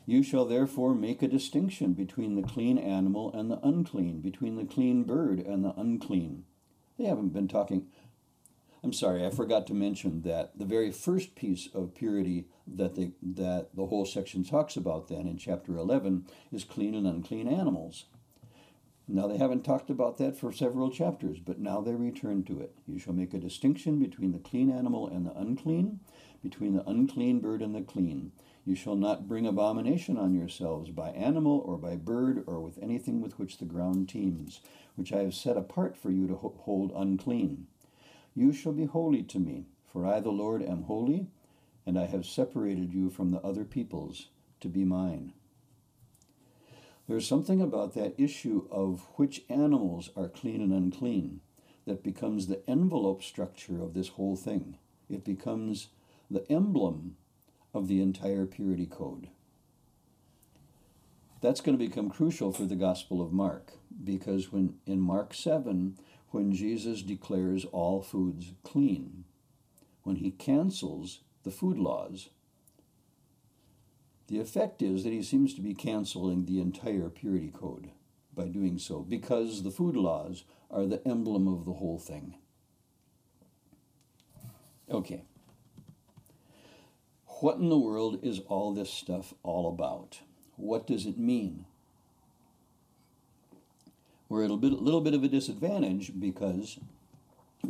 You 0.09 0.23
shall 0.23 0.45
therefore 0.45 0.95
make 0.95 1.21
a 1.21 1.29
distinction 1.29 1.93
between 1.93 2.37
the 2.37 2.47
clean 2.47 2.79
animal 2.79 3.33
and 3.33 3.51
the 3.51 3.59
unclean, 3.67 4.21
between 4.21 4.55
the 4.55 4.65
clean 4.65 5.03
bird 5.03 5.41
and 5.41 5.65
the 5.65 5.75
unclean. 5.77 6.45
They 6.97 7.05
haven't 7.05 7.33
been 7.33 7.49
talking. 7.49 7.89
I'm 8.85 8.93
sorry, 8.93 9.27
I 9.27 9.31
forgot 9.31 9.67
to 9.67 9.75
mention 9.75 10.23
that 10.23 10.57
the 10.57 10.65
very 10.65 10.93
first 10.93 11.35
piece 11.35 11.69
of 11.75 11.97
purity 11.97 12.47
that 12.69 12.95
the, 12.95 13.11
that 13.21 13.75
the 13.75 13.87
whole 13.87 14.07
section 14.07 14.45
talks 14.45 14.77
about 14.77 15.09
then 15.09 15.27
in 15.27 15.39
chapter 15.39 15.77
11 15.77 16.27
is 16.53 16.63
clean 16.63 16.95
and 16.95 17.07
unclean 17.07 17.49
animals. 17.49 18.05
Now, 19.09 19.27
they 19.27 19.39
haven't 19.39 19.65
talked 19.65 19.91
about 19.91 20.19
that 20.19 20.37
for 20.37 20.53
several 20.53 20.91
chapters, 20.91 21.39
but 21.39 21.61
now 21.61 21.81
they 21.81 21.95
return 21.95 22.45
to 22.45 22.61
it. 22.61 22.77
You 22.87 22.99
shall 22.99 23.13
make 23.13 23.35
a 23.35 23.39
distinction 23.39 23.99
between 23.99 24.33
the 24.33 24.39
clean 24.39 24.71
animal 24.71 25.09
and 25.09 25.27
the 25.27 25.37
unclean, 25.37 26.01
between 26.43 26.75
the 26.75 26.89
unclean 26.89 27.41
bird 27.41 27.63
and 27.63 27.75
the 27.75 27.83
clean. 27.83 28.33
You 28.67 28.75
shall 28.75 28.97
not 28.97 29.29
bring 29.29 29.47
abomination 29.47 30.17
on 30.17 30.35
yourselves 30.35 30.91
by 30.91 31.11
animal 31.11 31.63
or 31.65 31.79
by 31.79 31.95
bird 31.95 32.43
or 32.49 32.59
with 32.59 32.83
anything 32.83 33.21
with 33.21 33.39
which 33.39 33.59
the 33.59 33.65
ground 33.65 34.09
teems, 34.09 34.61
which 34.97 35.13
I 35.13 35.23
have 35.23 35.35
set 35.35 35.57
apart 35.57 35.97
for 35.97 36.11
you 36.11 36.27
to 36.27 36.35
hold 36.35 36.91
unclean. 36.93 37.69
You 38.35 38.53
shall 38.53 38.73
be 38.73 38.87
holy 38.87 39.23
to 39.23 39.39
me, 39.39 39.67
for 39.93 40.05
I, 40.05 40.19
the 40.19 40.33
Lord, 40.33 40.65
am 40.65 40.83
holy, 40.83 41.29
and 41.87 41.97
I 41.97 42.07
have 42.07 42.27
separated 42.27 42.93
you 42.93 43.09
from 43.09 43.31
the 43.31 43.41
other 43.41 43.65
peoples 43.65 44.31
to 44.59 44.69
be 44.69 44.85
mine. 44.85 45.33
There's 47.07 47.27
something 47.27 47.61
about 47.61 47.95
that 47.95 48.19
issue 48.19 48.67
of 48.69 49.07
which 49.15 49.45
animals 49.49 50.11
are 50.17 50.29
clean 50.29 50.61
and 50.61 50.73
unclean 50.73 51.41
that 51.85 52.03
becomes 52.03 52.49
the 52.49 52.69
envelope 52.69 53.23
structure 53.23 53.81
of 53.81 53.95
this 53.95 54.09
whole 54.09 54.35
thing. 54.35 54.77
It 55.09 55.25
becomes 55.25 55.87
the 56.29 56.51
emblem 56.51 57.17
of 57.77 57.89
the 57.89 58.01
entire 58.01 58.47
purity 58.47 58.87
code. 58.87 59.29
That's 61.41 61.61
going 61.61 61.79
to 61.79 61.87
become 61.87 62.11
crucial 62.11 62.51
for 62.53 62.65
the 62.65 62.75
Gospel 62.75 63.21
of 63.21 63.33
Mark 63.33 63.73
because 64.03 64.51
when 64.51 64.75
in 64.87 65.01
Mark 65.01 65.35
7 65.35 65.99
when 66.31 66.53
Jesus 66.53 67.03
declares 67.03 67.65
all 67.67 68.03
foods 68.03 68.53
clean, 68.63 69.25
when 70.03 70.17
he 70.17 70.31
cancels 70.31 71.21
the 71.45 71.51
food 71.51 71.79
laws, 71.79 72.31
the 74.27 74.41
effect 74.41 74.83
is 74.83 75.05
that 75.05 75.13
he 75.13 75.23
seems 75.23 75.55
to 75.55 75.61
be 75.61 75.75
canceling 75.75 76.47
the 76.47 76.61
entire 76.61 77.09
purity 77.09 77.51
code 77.51 77.91
by 78.35 78.49
doing 78.49 78.79
so 78.79 79.01
because 79.01 79.63
the 79.63 79.71
food 79.71 79.97
laws 79.97 80.45
are 80.71 80.85
the 80.85 81.07
emblem 81.07 81.47
of 81.47 81.65
the 81.65 81.75
whole 81.75 81.99
thing. 81.99 82.35
Okay. 84.91 85.25
What 87.41 87.59
in 87.59 87.69
the 87.69 87.79
world 87.79 88.21
is 88.23 88.41
all 88.49 88.73
this 88.73 88.89
stuff 88.89 89.35
all 89.43 89.69
about? 89.69 90.21
What 90.57 90.87
does 90.87 91.05
it 91.05 91.19
mean? 91.19 91.67
We're 94.29 94.45
at 94.45 94.51
a 94.51 94.57
bit, 94.57 94.73
little 94.73 95.03
bit 95.03 95.13
of 95.13 95.23
a 95.23 95.29
disadvantage 95.29 96.13
because 96.19 96.79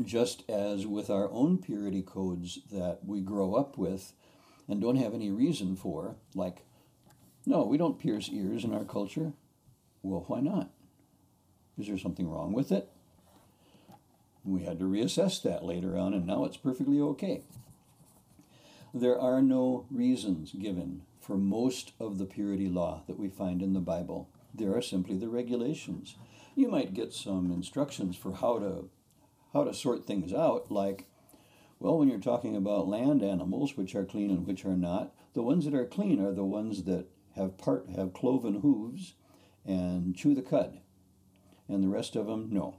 just 0.05 0.48
as 0.48 0.87
with 0.87 1.11
our 1.11 1.29
own 1.33 1.59
purity 1.59 2.02
codes 2.02 2.61
that 2.70 3.00
we 3.05 3.20
grow 3.20 3.55
up 3.55 3.76
with 3.76 4.12
and 4.68 4.81
don't 4.81 4.96
have 4.96 5.14
any 5.14 5.31
reason 5.31 5.74
for, 5.74 6.14
like, 6.35 6.59
no, 7.44 7.64
we 7.64 7.76
don't 7.76 7.98
pierce 7.98 8.29
ears 8.33 8.62
in 8.62 8.72
our 8.72 8.85
culture. 8.85 9.33
Well, 10.02 10.24
why 10.29 10.40
not? 10.40 10.70
Is 11.76 11.88
there 11.88 11.98
something 11.98 12.29
wrong 12.29 12.52
with 12.52 12.70
it? 12.70 12.88
We 14.44 14.62
had 14.62 14.79
to 14.79 14.85
reassess 14.85 15.42
that 15.42 15.64
later 15.64 15.96
on, 15.98 16.14
and 16.14 16.24
now 16.24 16.44
it's 16.44 16.57
perfectly 16.57 17.00
okay. 17.00 17.42
There 18.98 19.20
are 19.20 19.42
no 19.42 19.85
reasons 19.90 20.52
given 20.52 21.02
for 21.20 21.37
most 21.37 21.92
of 22.00 22.16
the 22.16 22.24
purity 22.24 22.66
law 22.66 23.02
that 23.06 23.18
we 23.18 23.28
find 23.28 23.61
in 23.61 23.74
the 23.74 23.78
Bible. 23.78 24.30
There 24.54 24.74
are 24.74 24.80
simply 24.80 25.18
the 25.18 25.28
regulations. 25.28 26.16
You 26.54 26.68
might 26.68 26.94
get 26.94 27.12
some 27.12 27.52
instructions 27.52 28.16
for 28.16 28.32
how 28.32 28.59
to 28.59 28.88
how 29.52 29.64
to 29.64 29.74
sort 29.74 30.06
things 30.06 30.32
out, 30.32 30.72
like 30.72 31.11
Well, 31.78 31.98
when 31.98 32.09
you're 32.09 32.18
talking 32.18 32.56
about 32.56 32.88
land 32.88 33.22
animals, 33.22 33.76
which 33.76 33.94
are 33.94 34.06
clean 34.06 34.30
and 34.30 34.46
which 34.46 34.64
are 34.64 34.78
not, 34.78 35.14
the 35.35 35.42
ones 35.42 35.66
that 35.66 35.74
are 35.74 35.85
clean 35.85 36.18
are 36.18 36.32
the 36.32 36.42
ones 36.42 36.85
that 36.85 37.04
have 37.35 37.59
part 37.59 37.90
have 37.90 38.14
cloven 38.14 38.61
hooves 38.62 39.12
and 39.66 40.16
chew 40.16 40.35
the 40.35 40.40
cud, 40.40 40.80
and 41.68 41.85
the 41.85 41.88
rest 41.88 42.16
of 42.16 42.28
them 42.28 42.48
no. 42.50 42.78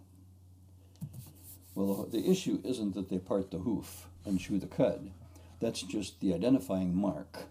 Well, 1.75 2.07
the 2.11 2.27
issue 2.27 2.59
isn't 2.65 2.95
that 2.95 3.09
they 3.09 3.19
part 3.19 3.51
the 3.51 3.59
hoof 3.59 4.07
and 4.25 4.39
chew 4.39 4.57
the 4.57 4.65
cud. 4.65 5.11
That's 5.59 5.81
just 5.81 6.19
the 6.19 6.33
identifying 6.33 6.95
mark. 6.95 7.45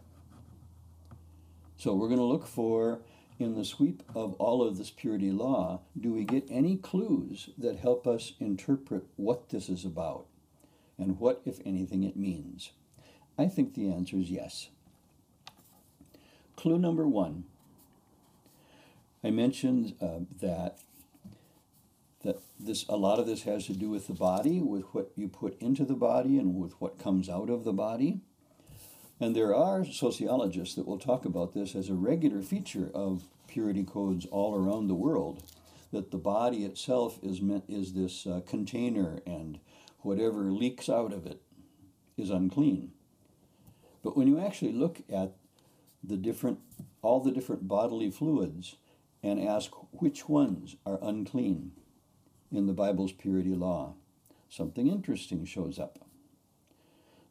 So 1.76 1.94
we're 1.94 2.08
going 2.08 2.20
to 2.20 2.24
look 2.24 2.46
for, 2.46 3.00
in 3.38 3.54
the 3.54 3.64
sweep 3.64 4.02
of 4.14 4.34
all 4.34 4.66
of 4.66 4.78
this 4.78 4.90
purity 4.90 5.30
law, 5.30 5.80
do 5.98 6.12
we 6.12 6.24
get 6.24 6.46
any 6.50 6.76
clues 6.76 7.50
that 7.58 7.78
help 7.78 8.06
us 8.06 8.32
interpret 8.40 9.04
what 9.16 9.50
this 9.50 9.68
is 9.68 9.84
about 9.84 10.26
and 10.98 11.18
what, 11.18 11.42
if 11.44 11.60
anything, 11.66 12.02
it 12.02 12.16
means? 12.16 12.70
I 13.38 13.46
think 13.46 13.74
the 13.74 13.92
answer 13.92 14.16
is 14.16 14.30
yes. 14.30 14.70
Clue 16.56 16.78
number 16.78 17.06
one 17.06 17.44
I 19.26 19.30
mentioned 19.30 19.94
uh, 20.00 20.20
that 20.40 20.78
that 22.26 22.40
this 22.58 22.84
a 22.88 22.96
lot 22.96 23.20
of 23.20 23.26
this 23.26 23.44
has 23.44 23.66
to 23.66 23.72
do 23.72 23.88
with 23.88 24.08
the 24.08 24.14
body, 24.14 24.60
with 24.60 24.84
what 24.92 25.12
you 25.14 25.28
put 25.28 25.60
into 25.60 25.84
the 25.84 25.94
body 25.94 26.38
and 26.38 26.56
with 26.56 26.72
what 26.80 26.98
comes 26.98 27.28
out 27.28 27.48
of 27.48 27.64
the 27.64 27.72
body. 27.72 28.20
And 29.20 29.34
there 29.34 29.54
are 29.54 29.84
sociologists 29.84 30.74
that 30.74 30.86
will 30.86 30.98
talk 30.98 31.24
about 31.24 31.54
this 31.54 31.74
as 31.74 31.88
a 31.88 31.94
regular 31.94 32.42
feature 32.42 32.90
of 32.92 33.28
purity 33.46 33.84
codes 33.84 34.26
all 34.26 34.54
around 34.54 34.88
the 34.88 34.94
world, 34.94 35.42
that 35.92 36.10
the 36.10 36.18
body 36.18 36.64
itself 36.64 37.18
is 37.22 37.40
meant 37.40 37.64
is 37.68 37.94
this 37.94 38.26
uh, 38.26 38.40
container 38.46 39.20
and 39.24 39.60
whatever 40.00 40.50
leaks 40.50 40.88
out 40.88 41.12
of 41.12 41.26
it 41.26 41.40
is 42.18 42.28
unclean. 42.28 42.90
But 44.02 44.16
when 44.16 44.26
you 44.26 44.38
actually 44.38 44.72
look 44.72 45.02
at 45.08 45.36
the 46.02 46.16
different 46.16 46.58
all 47.02 47.20
the 47.20 47.30
different 47.30 47.68
bodily 47.68 48.10
fluids 48.10 48.76
and 49.22 49.40
ask 49.40 49.70
which 49.92 50.28
ones 50.28 50.76
are 50.84 50.98
unclean 51.00 51.70
in 52.52 52.66
the 52.66 52.72
Bible's 52.72 53.12
purity 53.12 53.54
law, 53.54 53.94
something 54.48 54.86
interesting 54.88 55.44
shows 55.44 55.78
up. 55.78 55.98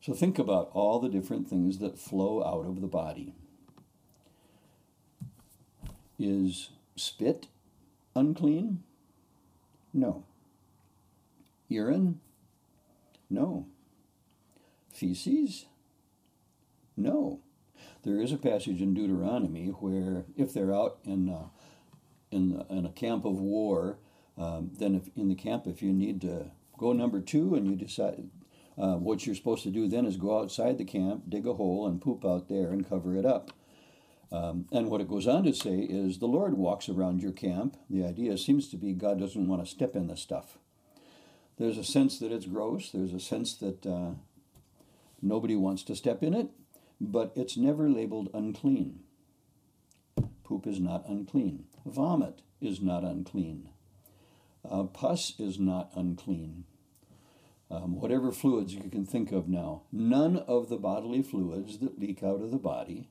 So 0.02 0.14
think 0.14 0.38
about 0.38 0.70
all 0.74 1.00
the 1.00 1.10
different 1.10 1.48
things 1.48 1.80
that 1.80 1.98
flow 1.98 2.44
out 2.44 2.68
of 2.68 2.82
the 2.82 2.88
body. 2.88 3.34
Is 6.20 6.70
spit 6.96 7.48
unclean? 8.16 8.84
No. 9.94 10.24
Urine? 11.68 12.20
No. 13.30 13.66
Feces? 14.94 15.66
No. 16.96 17.40
There 18.04 18.22
is 18.22 18.32
a 18.32 18.38
passage 18.38 18.82
in 18.82 18.94
Deuteronomy 18.94 19.70
where, 19.70 20.26
if 20.38 20.54
they're 20.54 20.74
out 20.74 21.00
in, 21.04 21.30
uh, 21.30 21.48
in, 22.30 22.64
in 22.70 22.86
a 22.86 22.92
camp 22.92 23.26
of 23.26 23.40
war, 23.40 23.98
um, 24.38 24.72
then 24.78 24.96
if 24.96 25.10
in 25.16 25.30
the 25.30 25.36
camp, 25.36 25.68
if 25.68 25.82
you 25.82 25.94
need 25.94 26.22
to 26.22 26.52
go 26.78 26.94
number 26.94 27.22
two 27.22 27.56
and 27.56 27.68
you 27.68 27.76
decide 27.76 28.30
uh, 28.78 28.96
what 28.96 29.26
you're 29.26 29.36
supposed 29.36 29.64
to 29.64 29.72
do 29.72 29.88
then 29.88 30.06
is 30.06 30.18
go 30.18 30.40
outside 30.40 30.78
the 30.78 30.86
camp, 30.86 31.24
dig 31.30 31.48
a 31.48 31.54
hole, 31.54 31.88
and 31.88 32.02
poop 32.02 32.26
out 32.26 32.50
there 32.50 32.72
and 32.72 32.88
cover 32.88 33.16
it 33.16 33.26
up. 33.26 33.52
Um, 34.32 34.66
and 34.72 34.90
what 34.90 35.02
it 35.02 35.08
goes 35.08 35.28
on 35.28 35.44
to 35.44 35.54
say 35.54 35.78
is 35.80 36.18
the 36.18 36.26
Lord 36.26 36.58
walks 36.58 36.90
around 36.90 37.22
your 37.22 37.32
camp. 37.32 37.78
The 37.90 38.04
idea 38.04 38.38
seems 38.38 38.68
to 38.70 38.78
be 38.78 38.94
God 38.94 39.20
doesn't 39.20 39.48
want 39.48 39.64
to 39.64 39.70
step 39.70 39.96
in 39.96 40.08
the 40.08 40.18
stuff. 40.18 40.58
There's 41.58 41.78
a 41.78 41.84
sense 41.84 42.20
that 42.20 42.34
it's 42.34 42.48
gross, 42.48 42.90
there's 42.92 43.14
a 43.14 43.20
sense 43.20 43.54
that 43.56 43.86
uh, 43.86 44.16
nobody 45.22 45.56
wants 45.56 45.84
to 45.84 45.96
step 45.96 46.22
in 46.22 46.34
it, 46.34 46.50
but 47.00 47.32
it's 47.36 47.56
never 47.56 47.90
labeled 47.90 48.30
unclean. 48.34 49.00
Poop 50.44 50.68
is 50.68 50.82
not 50.82 51.08
unclean. 51.08 51.66
Vomit 51.86 52.42
is 52.60 52.82
not 52.82 53.04
unclean. 53.04 53.70
Uh, 54.70 54.84
pus 54.84 55.34
is 55.40 55.60
not 55.60 55.92
unclean. 55.96 56.66
Um, 57.70 58.00
whatever 58.00 58.32
fluids 58.32 58.74
you 58.74 58.90
can 58.90 59.06
think 59.06 59.32
of 59.32 59.48
now, 59.48 59.84
none 59.92 60.38
of 60.38 60.70
the 60.70 60.78
bodily 60.78 61.24
fluids 61.24 61.80
that 61.80 62.00
leak 62.00 62.22
out 62.24 62.42
of 62.42 62.52
the 62.52 62.58
body 62.58 63.10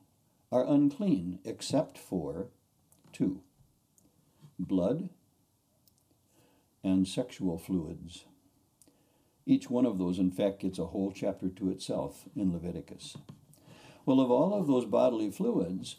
are 0.53 0.67
unclean 0.67 1.41
except 1.45 1.99
for 1.99 2.49
two 3.13 3.41
blood 4.59 5.09
and 6.83 7.09
sexual 7.09 7.59
fluids. 7.59 8.25
Each 9.47 9.69
one 9.69 9.85
of 9.85 9.99
those, 9.99 10.19
in 10.19 10.31
fact, 10.31 10.61
gets 10.61 10.79
a 10.79 10.87
whole 10.87 11.13
chapter 11.13 11.49
to 11.49 11.71
itself 11.71 12.25
in 12.37 12.53
Leviticus. 12.53 13.17
Well, 14.07 14.21
of 14.21 14.31
all 14.31 14.55
of 14.55 14.67
those 14.67 14.85
bodily 14.85 15.31
fluids, 15.31 15.97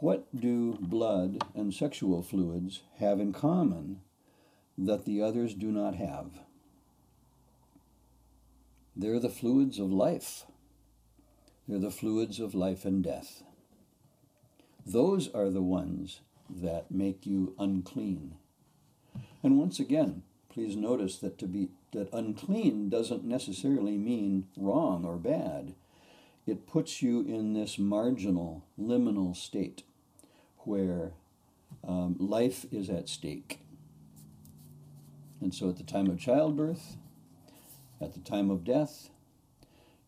what 0.00 0.26
do 0.38 0.76
blood 0.80 1.42
and 1.54 1.72
sexual 1.72 2.22
fluids 2.22 2.82
have 2.98 3.20
in 3.20 3.32
common 3.32 4.00
that 4.76 5.04
the 5.04 5.22
others 5.22 5.54
do 5.54 5.70
not 5.70 5.94
have. 5.94 6.40
They're 8.96 9.20
the 9.20 9.28
fluids 9.28 9.78
of 9.78 9.92
life. 9.92 10.44
They're 11.66 11.78
the 11.78 11.90
fluids 11.90 12.38
of 12.40 12.54
life 12.54 12.84
and 12.84 13.02
death. 13.02 13.42
Those 14.86 15.32
are 15.32 15.50
the 15.50 15.62
ones 15.62 16.20
that 16.48 16.90
make 16.90 17.26
you 17.26 17.54
unclean. 17.58 18.34
And 19.42 19.58
once 19.58 19.80
again, 19.80 20.22
please 20.48 20.76
notice 20.76 21.18
that 21.18 21.38
to 21.38 21.46
be 21.46 21.70
that 21.92 22.12
unclean 22.12 22.88
doesn't 22.88 23.24
necessarily 23.24 23.96
mean 23.96 24.46
wrong 24.56 25.04
or 25.04 25.16
bad. 25.16 25.74
It 26.46 26.66
puts 26.66 27.00
you 27.00 27.20
in 27.20 27.54
this 27.54 27.78
marginal, 27.78 28.64
liminal 28.78 29.34
state 29.34 29.84
where 30.58 31.12
um, 31.86 32.16
life 32.18 32.66
is 32.70 32.90
at 32.90 33.08
stake. 33.08 33.60
And 35.44 35.54
so 35.54 35.68
at 35.68 35.76
the 35.76 35.84
time 35.84 36.06
of 36.06 36.18
childbirth, 36.18 36.96
at 38.00 38.14
the 38.14 38.20
time 38.20 38.48
of 38.50 38.64
death, 38.64 39.10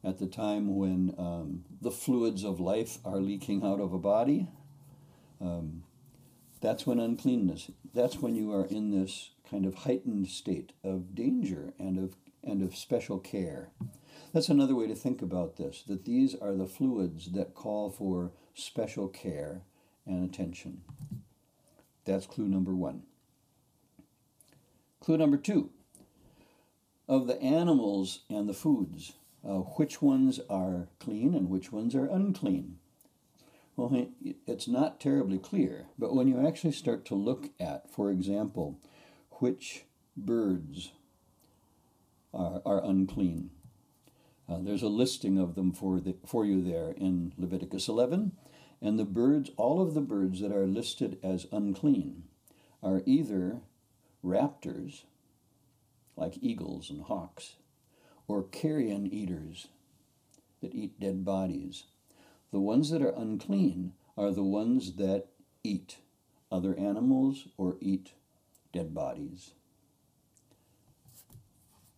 at 0.02 0.18
the 0.18 0.26
time 0.26 0.76
when 0.76 1.14
um, 1.18 1.66
the 1.82 1.90
fluids 1.90 2.42
of 2.42 2.58
life 2.58 2.96
are 3.04 3.20
leaking 3.20 3.62
out 3.62 3.78
of 3.78 3.92
a 3.92 3.98
body, 3.98 4.48
um, 5.38 5.82
that's 6.62 6.86
when 6.86 6.98
uncleanness, 6.98 7.70
that's 7.92 8.16
when 8.16 8.34
you 8.34 8.50
are 8.50 8.64
in 8.64 8.92
this 8.92 9.32
kind 9.50 9.66
of 9.66 9.74
heightened 9.74 10.28
state 10.28 10.72
of 10.82 11.14
danger 11.14 11.74
and 11.78 11.98
of, 11.98 12.16
and 12.42 12.62
of 12.62 12.74
special 12.74 13.18
care. 13.18 13.68
That's 14.32 14.48
another 14.48 14.74
way 14.74 14.86
to 14.86 14.94
think 14.94 15.20
about 15.20 15.58
this 15.58 15.82
that 15.86 16.06
these 16.06 16.34
are 16.34 16.54
the 16.54 16.64
fluids 16.64 17.32
that 17.32 17.54
call 17.54 17.90
for 17.90 18.32
special 18.54 19.06
care 19.06 19.60
and 20.06 20.24
attention. 20.24 20.80
That's 22.06 22.24
clue 22.24 22.48
number 22.48 22.74
one. 22.74 23.02
Clue 25.06 25.18
number 25.18 25.36
two 25.36 25.70
of 27.08 27.28
the 27.28 27.40
animals 27.40 28.24
and 28.28 28.48
the 28.48 28.52
foods, 28.52 29.12
uh, 29.48 29.58
which 29.78 30.02
ones 30.02 30.40
are 30.50 30.88
clean 30.98 31.32
and 31.32 31.48
which 31.48 31.70
ones 31.70 31.94
are 31.94 32.06
unclean? 32.06 32.78
Well, 33.76 34.08
it's 34.48 34.66
not 34.66 34.98
terribly 34.98 35.38
clear, 35.38 35.86
but 35.96 36.12
when 36.12 36.26
you 36.26 36.44
actually 36.44 36.72
start 36.72 37.04
to 37.04 37.14
look 37.14 37.50
at, 37.60 37.88
for 37.88 38.10
example, 38.10 38.80
which 39.34 39.84
birds 40.16 40.90
are, 42.34 42.60
are 42.66 42.84
unclean, 42.84 43.50
uh, 44.48 44.58
there's 44.60 44.82
a 44.82 44.88
listing 44.88 45.38
of 45.38 45.54
them 45.54 45.70
for, 45.70 46.00
the, 46.00 46.16
for 46.26 46.44
you 46.44 46.60
there 46.60 46.90
in 46.90 47.32
Leviticus 47.38 47.86
11. 47.86 48.32
And 48.82 48.98
the 48.98 49.04
birds, 49.04 49.52
all 49.56 49.80
of 49.80 49.94
the 49.94 50.00
birds 50.00 50.40
that 50.40 50.50
are 50.50 50.66
listed 50.66 51.20
as 51.22 51.46
unclean, 51.52 52.24
are 52.82 53.02
either 53.06 53.60
raptors, 54.26 55.04
like 56.16 56.38
eagles 56.40 56.90
and 56.90 57.02
hawks, 57.02 57.56
or 58.26 58.42
carrion 58.42 59.06
eaters 59.06 59.68
that 60.60 60.74
eat 60.74 60.98
dead 60.98 61.24
bodies. 61.24 61.84
The 62.52 62.60
ones 62.60 62.90
that 62.90 63.02
are 63.02 63.10
unclean 63.10 63.92
are 64.16 64.32
the 64.32 64.42
ones 64.42 64.94
that 64.96 65.26
eat 65.62 65.98
other 66.50 66.76
animals 66.78 67.48
or 67.56 67.76
eat 67.80 68.12
dead 68.72 68.94
bodies. 68.94 69.52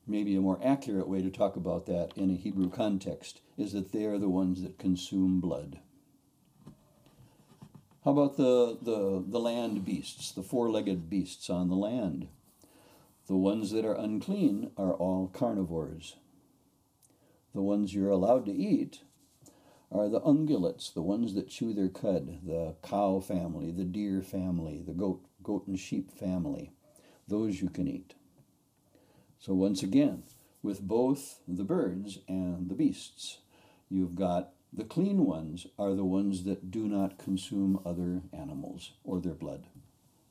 Maybe 0.07 0.37
a 0.37 0.41
more 0.41 0.59
accurate 0.65 1.09
way 1.09 1.23
to 1.23 1.31
talk 1.31 1.57
about 1.57 1.87
that 1.87 2.13
in 2.17 2.31
a 2.31 2.35
Hebrew 2.35 2.71
context 2.71 3.41
is 3.59 3.73
that 3.73 3.93
they 3.93 4.05
are 4.05 4.19
the 4.19 4.29
ones 4.29 4.63
that 4.63 4.79
consume 4.79 5.41
blood. 5.41 5.81
How 8.05 8.13
about 8.13 8.37
the, 8.37 8.79
the, 8.81 9.25
the 9.27 9.41
land 9.41 9.85
beasts, 9.85 10.33
the 10.33 10.43
four 10.43 10.71
legged 10.71 11.11
beasts 11.11 11.51
on 11.51 11.69
the 11.69 11.77
land? 11.77 12.29
The 13.27 13.37
ones 13.37 13.71
that 13.73 13.85
are 13.85 13.95
unclean 13.95 14.71
are 14.77 14.95
all 14.95 15.29
carnivores. 15.29 16.17
The 17.55 17.63
ones 17.63 17.95
you're 17.95 18.11
allowed 18.11 18.47
to 18.47 18.53
eat 18.53 19.01
are 19.91 20.09
the 20.09 20.21
ungulates, 20.21 20.93
the 20.93 21.03
ones 21.03 21.35
that 21.35 21.49
chew 21.49 21.73
their 21.73 21.89
cud, 21.89 22.41
the 22.45 22.77
cow 22.83 23.21
family, 23.21 23.71
the 23.71 23.85
deer 23.85 24.23
family, 24.23 24.83
the 24.87 24.93
goat, 24.93 25.25
goat 25.43 25.67
and 25.67 25.79
sheep 25.79 26.11
family. 26.11 26.73
Those 27.27 27.61
you 27.61 27.69
can 27.69 27.89
eat. 27.89 28.15
So 29.39 29.55
once 29.55 29.83
again, 29.83 30.23
with 30.63 30.81
both 30.83 31.41
the 31.47 31.65
birds 31.65 32.19
and 32.29 32.69
the 32.69 32.75
beasts. 32.75 33.39
You've 33.89 34.15
got 34.15 34.51
the 34.73 34.85
clean 34.85 35.25
ones 35.25 35.67
are 35.79 35.95
the 35.95 36.05
ones 36.05 36.45
that 36.45 36.71
do 36.71 36.87
not 36.89 37.19
consume 37.19 37.81
other 37.85 38.23
animals 38.33 38.93
or 39.03 39.21
their 39.21 39.35
blood. 39.35 39.65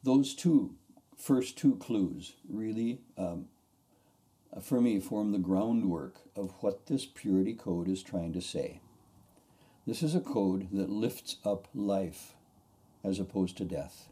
Those 0.04 0.36
two 0.36 0.76
first 1.18 1.58
two 1.58 1.76
clues 1.78 2.34
really, 2.48 3.02
um, 3.18 3.48
for 4.62 4.80
me, 4.80 5.00
form 5.00 5.32
the 5.32 5.40
groundwork 5.40 6.22
of 6.36 6.54
what 6.62 6.86
this 6.86 7.06
purity 7.06 7.54
code 7.54 7.88
is 7.88 8.04
trying 8.04 8.34
to 8.34 8.42
say. 8.42 8.80
This 9.86 10.04
is 10.04 10.16
a 10.16 10.20
code 10.20 10.68
that 10.72 10.90
lifts 10.90 11.38
up 11.44 11.68
life 11.74 12.36
as 13.04 13.20
opposed 13.20 13.58
to 13.58 13.66
death 13.66 14.10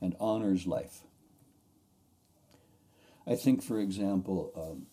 and 0.00 0.16
honors 0.18 0.66
life. 0.66 1.02
I 3.26 3.36
think, 3.36 3.62
for 3.62 3.78
example, 3.78 4.52
um, 4.56 4.86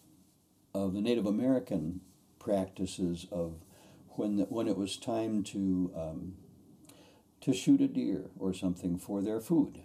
of 0.80 0.94
the 0.94 1.02
Native 1.02 1.26
American 1.26 2.02
practices 2.50 3.28
of 3.32 3.54
when 4.16 4.38
the, 4.38 4.44
when 4.46 4.68
it 4.68 4.76
was 4.76 4.98
time 4.98 5.44
to 5.44 5.92
um, 5.96 6.34
to 7.42 7.54
shoot 7.54 7.80
a 7.80 7.88
deer 7.88 8.32
or 8.40 8.54
something 8.54 8.98
for 8.98 9.22
their 9.22 9.40
food, 9.40 9.80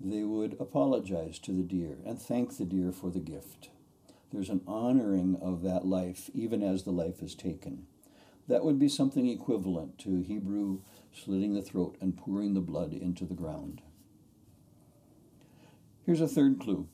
they 0.00 0.22
would 0.22 0.56
apologize 0.60 1.38
to 1.40 1.52
the 1.52 1.64
deer 1.64 1.98
and 2.06 2.20
thank 2.22 2.56
the 2.56 2.64
deer 2.64 2.92
for 2.92 3.10
the 3.10 3.20
gift. 3.20 3.70
There's 4.32 4.48
an 4.48 4.62
honoring 4.66 5.36
of 5.42 5.62
that 5.62 5.84
life 5.84 6.30
even 6.32 6.62
as 6.62 6.84
the 6.84 6.92
life 6.92 7.22
is 7.22 7.34
taken. 7.34 7.86
That 8.48 8.64
would 8.64 8.78
be 8.78 8.88
something 8.88 9.28
equivalent 9.28 9.98
to 10.00 10.22
Hebrew 10.22 10.80
slitting 11.12 11.54
the 11.54 11.62
throat 11.62 11.96
and 12.00 12.16
pouring 12.16 12.54
the 12.54 12.60
blood 12.60 12.92
into 12.92 13.24
the 13.24 13.34
ground. 13.34 13.82
Here's 16.04 16.20
a 16.20 16.28
third 16.28 16.60
clue. 16.60 16.86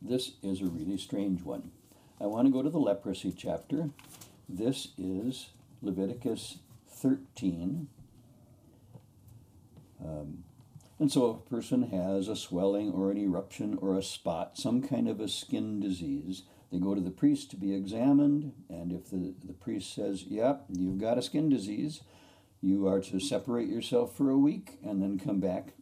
This 0.00 0.32
is 0.42 0.62
a 0.62 0.66
really 0.66 0.96
strange 0.96 1.42
one. 1.42 1.72
I 2.22 2.26
want 2.26 2.46
to 2.46 2.52
go 2.52 2.62
to 2.62 2.68
the 2.68 2.78
leprosy 2.78 3.32
chapter. 3.32 3.88
This 4.46 4.88
is 4.98 5.48
Leviticus 5.80 6.58
13. 6.86 7.88
Um, 10.04 10.44
and 10.98 11.10
so, 11.10 11.30
if 11.30 11.46
a 11.46 11.48
person 11.48 11.84
has 11.84 12.28
a 12.28 12.36
swelling 12.36 12.92
or 12.92 13.10
an 13.10 13.16
eruption 13.16 13.78
or 13.80 13.96
a 13.96 14.02
spot, 14.02 14.58
some 14.58 14.82
kind 14.82 15.08
of 15.08 15.18
a 15.18 15.28
skin 15.28 15.80
disease, 15.80 16.42
they 16.70 16.78
go 16.78 16.94
to 16.94 17.00
the 17.00 17.10
priest 17.10 17.50
to 17.52 17.56
be 17.56 17.74
examined. 17.74 18.52
And 18.68 18.92
if 18.92 19.08
the, 19.08 19.32
the 19.42 19.54
priest 19.54 19.94
says, 19.94 20.24
Yep, 20.24 20.66
you've 20.68 21.00
got 21.00 21.16
a 21.16 21.22
skin 21.22 21.48
disease, 21.48 22.02
you 22.60 22.86
are 22.86 23.00
to 23.00 23.18
separate 23.18 23.68
yourself 23.68 24.14
for 24.14 24.28
a 24.28 24.36
week 24.36 24.78
and 24.84 25.02
then 25.02 25.18
come 25.18 25.40
back 25.40 25.72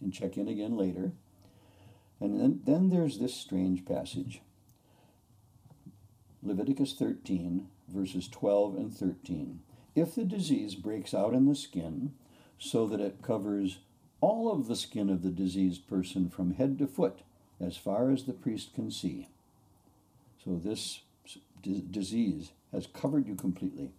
and 0.00 0.12
check 0.12 0.36
in 0.36 0.48
again 0.48 0.76
later. 0.76 1.12
And 2.18 2.40
then, 2.40 2.60
then 2.64 2.88
there's 2.88 3.20
this 3.20 3.36
strange 3.36 3.84
passage 3.84 4.40
Leviticus 6.46 6.92
13, 6.94 7.66
verses 7.88 8.28
12 8.28 8.76
and 8.76 8.94
13. 8.94 9.60
If 9.94 10.14
the 10.14 10.24
disease 10.24 10.74
breaks 10.74 11.12
out 11.12 11.34
in 11.34 11.46
the 11.46 11.56
skin 11.56 12.12
so 12.58 12.86
that 12.86 13.00
it 13.00 13.22
covers 13.22 13.78
all 14.20 14.52
of 14.52 14.68
the 14.68 14.76
skin 14.76 15.10
of 15.10 15.22
the 15.22 15.30
diseased 15.30 15.88
person 15.88 16.30
from 16.30 16.54
head 16.54 16.78
to 16.78 16.86
foot, 16.86 17.20
as 17.60 17.76
far 17.76 18.10
as 18.10 18.24
the 18.24 18.32
priest 18.32 18.74
can 18.74 18.90
see. 18.90 19.28
So 20.44 20.60
this 20.62 21.00
d- 21.62 21.84
disease 21.90 22.52
has 22.72 22.86
covered 22.86 23.26
you 23.26 23.34
completely. 23.34 23.90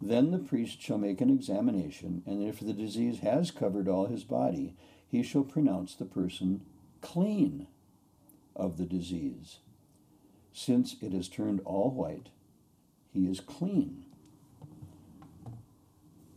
Then 0.00 0.30
the 0.30 0.38
priest 0.38 0.80
shall 0.80 0.98
make 0.98 1.20
an 1.20 1.30
examination, 1.30 2.22
and 2.26 2.42
if 2.42 2.60
the 2.60 2.74
disease 2.74 3.20
has 3.20 3.50
covered 3.50 3.88
all 3.88 4.06
his 4.06 4.24
body, 4.24 4.74
he 5.08 5.22
shall 5.22 5.44
pronounce 5.44 5.94
the 5.94 6.04
person 6.04 6.60
clean 7.00 7.66
of 8.54 8.76
the 8.76 8.84
disease. 8.84 9.58
Since 10.58 10.96
it 11.02 11.12
has 11.12 11.28
turned 11.28 11.60
all 11.66 11.90
white, 11.90 12.30
he 13.12 13.26
is 13.26 13.40
clean. 13.40 14.06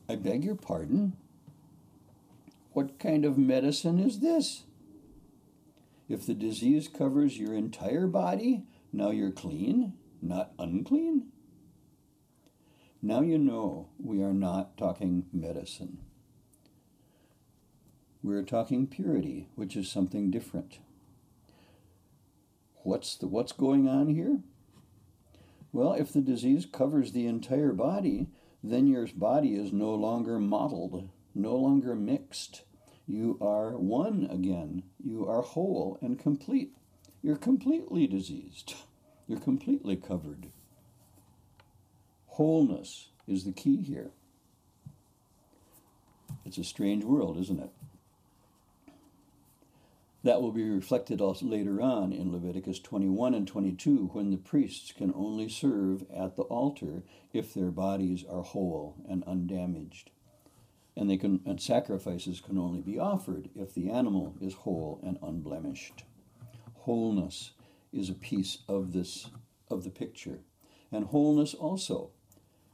I 0.10 0.18
beg 0.18 0.44
your 0.44 0.56
pardon? 0.56 1.14
What 2.74 3.00
kind 3.00 3.24
of 3.24 3.38
medicine 3.38 3.98
is 3.98 4.20
this? 4.20 4.64
If 6.10 6.26
the 6.26 6.34
disease 6.34 6.90
covers 6.90 7.40
your 7.40 7.54
entire 7.54 8.08
body, 8.08 8.64
now 8.92 9.12
you're 9.12 9.32
clean, 9.32 9.94
not 10.22 10.52
unclean? 10.60 11.28
Now 13.02 13.22
you 13.22 13.38
know 13.38 13.88
we 14.04 14.22
are 14.22 14.34
not 14.34 14.76
talking 14.76 15.28
medicine. 15.32 16.00
We're 18.22 18.44
talking 18.44 18.86
purity, 18.86 19.48
which 19.56 19.78
is 19.78 19.90
something 19.90 20.30
different. 20.30 20.80
What's 22.84 23.16
the 23.16 23.28
what's 23.28 23.52
going 23.52 23.88
on 23.88 24.08
here? 24.08 24.40
Well, 25.72 25.94
if 25.94 26.14
the 26.14 26.22
disease 26.22 26.66
covers 26.66 27.12
the 27.12 27.28
entire 27.28 27.74
body, 27.74 28.28
then 28.64 28.88
your 28.88 29.08
body 29.16 29.56
is 29.56 29.72
no 29.72 29.94
longer 29.94 30.40
mottled, 30.40 31.10
no 31.36 31.56
longer 31.56 31.96
mixed. 31.96 32.64
You 33.08 33.38
are 33.42 33.78
one 33.78 34.28
again. 34.32 34.84
You 35.04 35.28
are 35.28 35.42
whole 35.42 35.98
and 36.02 36.18
complete. 36.18 36.76
You're 37.22 37.36
completely 37.36 38.08
diseased. 38.08 38.76
You're 39.28 39.40
completely 39.40 39.96
covered. 39.96 40.48
Wholeness 42.28 43.10
is 43.28 43.44
the 43.44 43.52
key 43.52 43.82
here. 43.82 44.12
It's 46.46 46.58
a 46.58 46.64
strange 46.64 47.04
world, 47.04 47.38
isn't 47.38 47.60
it? 47.60 47.72
That 50.24 50.42
will 50.42 50.52
be 50.52 50.70
reflected 50.70 51.22
also 51.22 51.46
later 51.46 51.82
on 51.82 52.12
in 52.12 52.32
Leviticus 52.32 52.80
21 52.80 53.34
and 53.34 53.48
22 53.48 54.10
when 54.12 54.32
the 54.32 54.38
priests 54.38 54.92
can 54.92 55.14
only 55.16 55.48
serve 55.48 56.04
at 56.14 56.36
the 56.36 56.44
altar 56.44 57.04
if 57.32 57.54
their 57.54 57.72
bodies 57.72 58.26
are 58.30 58.44
whole 58.44 58.98
and 59.08 59.24
undamaged. 59.26 60.12
And 60.98 61.10
they 61.10 61.16
can 61.16 61.40
and 61.46 61.62
sacrifices 61.62 62.42
can 62.42 62.58
only 62.58 62.82
be 62.82 63.00
offered 63.00 63.50
if 63.56 63.74
the 63.74 63.90
animal 63.90 64.36
is 64.42 64.54
whole 64.54 65.00
and 65.04 65.18
unblemished. 65.22 66.04
Wholeness 66.80 67.52
is 67.94 68.10
a 68.10 68.14
piece 68.14 68.58
of 68.68 68.92
this 68.92 69.30
of 69.70 69.86
the 69.86 69.90
picture. 69.90 70.40
And 70.92 71.06
wholeness 71.06 71.54
also 71.54 72.12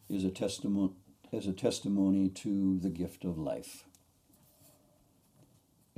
is 0.09 0.23
a 0.23 0.31
testimony 0.31 0.93
a 1.31 1.51
testimony 1.51 2.29
to 2.29 2.79
the 2.79 2.89
gift 2.89 3.25
of 3.25 3.37
life. 3.37 3.83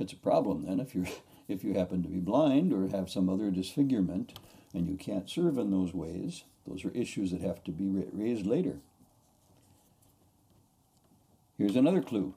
It's 0.00 0.12
a 0.12 0.16
problem 0.16 0.66
then 0.66 0.80
if 0.80 0.96
you're 0.96 1.06
if 1.48 1.64
you 1.64 1.74
happen 1.74 2.02
to 2.02 2.08
be 2.08 2.20
blind 2.20 2.72
or 2.72 2.88
have 2.88 3.10
some 3.10 3.28
other 3.28 3.50
disfigurement 3.50 4.38
and 4.74 4.86
you 4.86 4.96
can't 4.96 5.30
serve 5.30 5.56
in 5.56 5.70
those 5.70 5.94
ways, 5.94 6.44
those 6.66 6.84
are 6.84 6.90
issues 6.90 7.30
that 7.30 7.40
have 7.40 7.64
to 7.64 7.72
be 7.72 7.88
raised 8.12 8.46
later. 8.46 8.80
Here's 11.56 11.76
another 11.76 12.02
clue. 12.02 12.34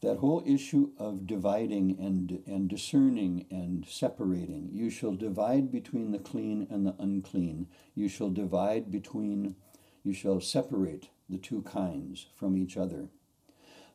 That 0.00 0.16
whole 0.16 0.42
issue 0.46 0.92
of 0.98 1.26
dividing 1.26 1.98
and, 2.00 2.42
and 2.46 2.68
discerning 2.68 3.44
and 3.50 3.86
separating. 3.86 4.70
You 4.72 4.88
shall 4.88 5.12
divide 5.12 5.70
between 5.70 6.10
the 6.10 6.18
clean 6.18 6.66
and 6.70 6.86
the 6.86 6.94
unclean. 6.98 7.66
You 7.94 8.08
shall 8.08 8.30
divide 8.30 8.90
between, 8.90 9.56
you 10.02 10.14
shall 10.14 10.40
separate 10.40 11.10
the 11.28 11.36
two 11.36 11.60
kinds 11.62 12.26
from 12.34 12.56
each 12.56 12.78
other. 12.78 13.08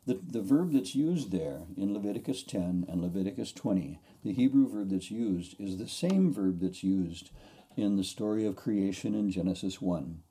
The, 0.05 0.19
the 0.23 0.41
verb 0.41 0.73
that's 0.73 0.93
used 0.93 1.31
there 1.31 1.61
in 1.75 1.93
Leviticus 1.93 2.43
10 2.43 2.85
and 2.87 3.01
Leviticus 3.01 3.51
20, 3.51 3.99
the 4.23 4.33
Hebrew 4.33 4.69
verb 4.69 4.91
that's 4.91 5.09
used, 5.09 5.59
is 5.59 5.77
the 5.77 5.87
same 5.87 6.31
verb 6.31 6.59
that's 6.59 6.83
used 6.83 7.31
in 7.75 7.97
the 7.97 8.03
story 8.03 8.45
of 8.45 8.55
creation 8.55 9.15
in 9.15 9.31
Genesis 9.31 9.81
1. 9.81 10.21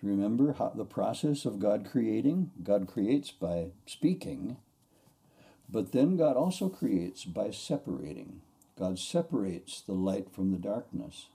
Do 0.00 0.06
you 0.06 0.12
remember 0.12 0.54
how 0.54 0.70
the 0.70 0.84
process 0.84 1.44
of 1.44 1.60
God 1.60 1.86
creating? 1.88 2.50
God 2.62 2.88
creates 2.88 3.30
by 3.30 3.68
speaking, 3.86 4.56
but 5.68 5.92
then 5.92 6.16
God 6.16 6.36
also 6.36 6.68
creates 6.68 7.24
by 7.24 7.50
separating. 7.52 8.42
God 8.78 8.98
separates 8.98 9.80
the 9.80 9.94
light 9.94 10.30
from 10.32 10.50
the 10.50 10.58
darkness. 10.58 11.26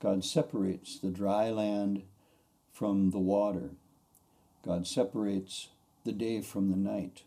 God 0.00 0.24
separates 0.24 0.98
the 0.98 1.10
dry 1.10 1.50
land 1.50 2.04
from 2.72 3.10
the 3.10 3.18
water. 3.18 3.70
God 4.64 4.86
separates 4.86 5.68
the 6.06 6.12
day 6.12 6.40
from 6.40 6.70
the 6.70 6.76
night. 6.76 7.24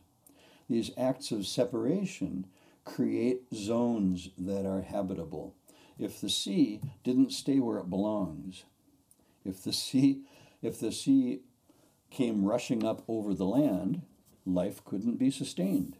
These 0.67 0.89
acts 0.97 1.31
of 1.31 1.45
separation 1.45 2.47
create 2.85 3.43
zones 3.53 4.29
that 4.37 4.65
are 4.65 4.81
habitable. 4.81 5.53
If 5.99 6.19
the 6.19 6.29
sea 6.29 6.81
didn't 7.03 7.33
stay 7.33 7.59
where 7.59 7.77
it 7.77 7.89
belongs, 7.89 8.63
if 9.45 9.63
the 9.63 9.73
sea 9.73 10.23
if 10.61 10.79
the 10.79 10.91
sea 10.91 11.41
came 12.09 12.43
rushing 12.43 12.83
up 12.83 13.03
over 13.07 13.33
the 13.33 13.45
land, 13.45 14.01
life 14.45 14.83
couldn't 14.83 15.19
be 15.19 15.31
sustained. 15.31 15.95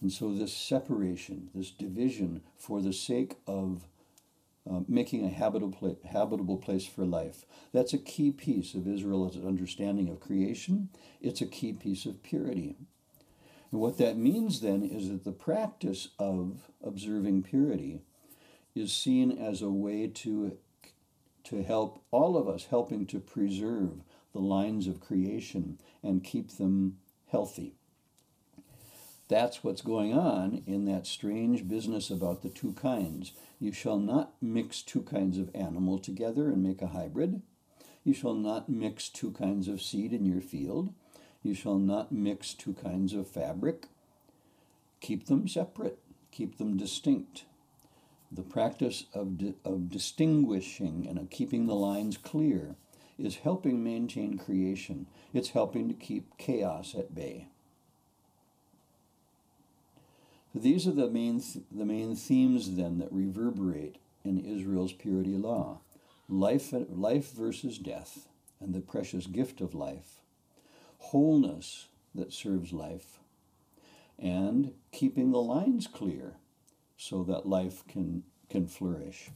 And 0.00 0.12
so, 0.12 0.34
this 0.34 0.52
separation, 0.52 1.48
this 1.54 1.70
division, 1.70 2.42
for 2.56 2.82
the 2.82 2.92
sake 2.92 3.36
of 3.46 3.86
uh, 4.68 4.80
making 4.88 5.24
a 5.24 5.30
habitable, 5.30 5.98
habitable 6.10 6.56
place 6.56 6.86
for 6.86 7.04
life. 7.04 7.44
That's 7.72 7.92
a 7.92 7.98
key 7.98 8.30
piece 8.30 8.74
of 8.74 8.86
Israel's 8.86 9.36
understanding 9.36 10.08
of 10.08 10.20
creation. 10.20 10.88
It's 11.20 11.40
a 11.40 11.46
key 11.46 11.72
piece 11.72 12.06
of 12.06 12.22
purity. 12.22 12.76
And 13.70 13.80
what 13.80 13.98
that 13.98 14.16
means 14.16 14.60
then 14.60 14.82
is 14.82 15.08
that 15.08 15.24
the 15.24 15.32
practice 15.32 16.08
of 16.18 16.70
observing 16.82 17.42
purity 17.42 18.00
is 18.74 18.92
seen 18.92 19.30
as 19.32 19.62
a 19.62 19.70
way 19.70 20.06
to, 20.06 20.56
to 21.44 21.62
help 21.62 22.02
all 22.10 22.36
of 22.36 22.48
us, 22.48 22.66
helping 22.66 23.06
to 23.06 23.18
preserve 23.18 24.02
the 24.32 24.40
lines 24.40 24.86
of 24.86 25.00
creation 25.00 25.78
and 26.02 26.22
keep 26.22 26.52
them 26.52 26.98
healthy. 27.28 27.74
That's 29.28 29.64
what's 29.64 29.82
going 29.82 30.12
on 30.12 30.62
in 30.66 30.84
that 30.84 31.06
strange 31.06 31.66
business 31.66 32.10
about 32.10 32.42
the 32.42 32.48
two 32.48 32.74
kinds. 32.74 33.32
You 33.58 33.72
shall 33.72 33.98
not 33.98 34.34
mix 34.40 34.82
two 34.82 35.02
kinds 35.02 35.36
of 35.38 35.50
animal 35.54 35.98
together 35.98 36.48
and 36.48 36.62
make 36.62 36.80
a 36.80 36.88
hybrid. 36.88 37.42
You 38.04 38.14
shall 38.14 38.34
not 38.34 38.68
mix 38.68 39.08
two 39.08 39.32
kinds 39.32 39.66
of 39.66 39.82
seed 39.82 40.12
in 40.12 40.26
your 40.26 40.40
field. 40.40 40.92
You 41.42 41.54
shall 41.54 41.78
not 41.78 42.12
mix 42.12 42.54
two 42.54 42.74
kinds 42.74 43.14
of 43.14 43.26
fabric. 43.26 43.86
Keep 45.00 45.26
them 45.26 45.48
separate, 45.48 45.98
keep 46.30 46.58
them 46.58 46.76
distinct. 46.76 47.44
The 48.30 48.42
practice 48.42 49.04
of, 49.12 49.38
di- 49.38 49.54
of 49.64 49.90
distinguishing 49.90 51.06
and 51.08 51.18
of 51.18 51.30
keeping 51.30 51.66
the 51.66 51.74
lines 51.74 52.16
clear 52.16 52.76
is 53.18 53.36
helping 53.36 53.82
maintain 53.82 54.38
creation. 54.38 55.06
It's 55.32 55.50
helping 55.50 55.88
to 55.88 55.94
keep 55.94 56.36
chaos 56.38 56.94
at 56.96 57.14
bay. 57.14 57.48
These 60.56 60.88
are 60.88 60.92
the 60.92 61.10
main, 61.10 61.40
th- 61.40 61.66
the 61.70 61.84
main 61.84 62.16
themes 62.16 62.76
then 62.76 62.98
that 62.98 63.12
reverberate 63.12 63.98
in 64.24 64.38
Israel's 64.38 64.94
purity 64.94 65.36
law 65.36 65.80
life, 66.30 66.72
life 66.72 67.32
versus 67.32 67.76
death, 67.78 68.26
and 68.58 68.74
the 68.74 68.80
precious 68.80 69.26
gift 69.26 69.60
of 69.60 69.74
life, 69.74 70.22
wholeness 70.98 71.88
that 72.14 72.32
serves 72.32 72.72
life, 72.72 73.18
and 74.18 74.72
keeping 74.92 75.30
the 75.30 75.42
lines 75.42 75.86
clear 75.86 76.36
so 76.96 77.22
that 77.22 77.46
life 77.46 77.84
can, 77.86 78.22
can 78.48 78.66
flourish. 78.66 79.30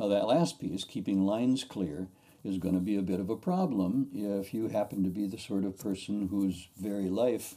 Now, 0.00 0.08
that 0.08 0.26
last 0.26 0.60
piece, 0.60 0.82
keeping 0.82 1.24
lines 1.24 1.62
clear, 1.62 2.08
is 2.44 2.58
going 2.58 2.74
to 2.74 2.80
be 2.80 2.96
a 2.96 3.02
bit 3.02 3.20
of 3.20 3.30
a 3.30 3.36
problem 3.36 4.08
if 4.12 4.52
you 4.52 4.68
happen 4.68 5.04
to 5.04 5.10
be 5.10 5.26
the 5.26 5.38
sort 5.38 5.64
of 5.64 5.78
person 5.78 6.28
whose 6.28 6.68
very 6.76 7.08
life 7.08 7.54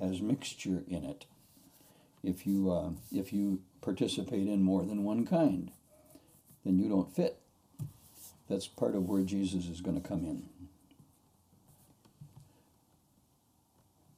has 0.00 0.20
mixture 0.20 0.84
in 0.88 1.04
it. 1.04 1.26
If 2.22 2.46
you, 2.46 2.70
uh, 2.70 2.90
if 3.12 3.32
you 3.32 3.60
participate 3.80 4.46
in 4.46 4.62
more 4.62 4.84
than 4.84 5.04
one 5.04 5.26
kind, 5.26 5.70
then 6.64 6.78
you 6.78 6.88
don't 6.88 7.14
fit. 7.14 7.38
That's 8.48 8.66
part 8.66 8.94
of 8.94 9.08
where 9.08 9.22
Jesus 9.22 9.66
is 9.66 9.80
going 9.80 10.00
to 10.00 10.06
come 10.06 10.24
in. 10.24 10.48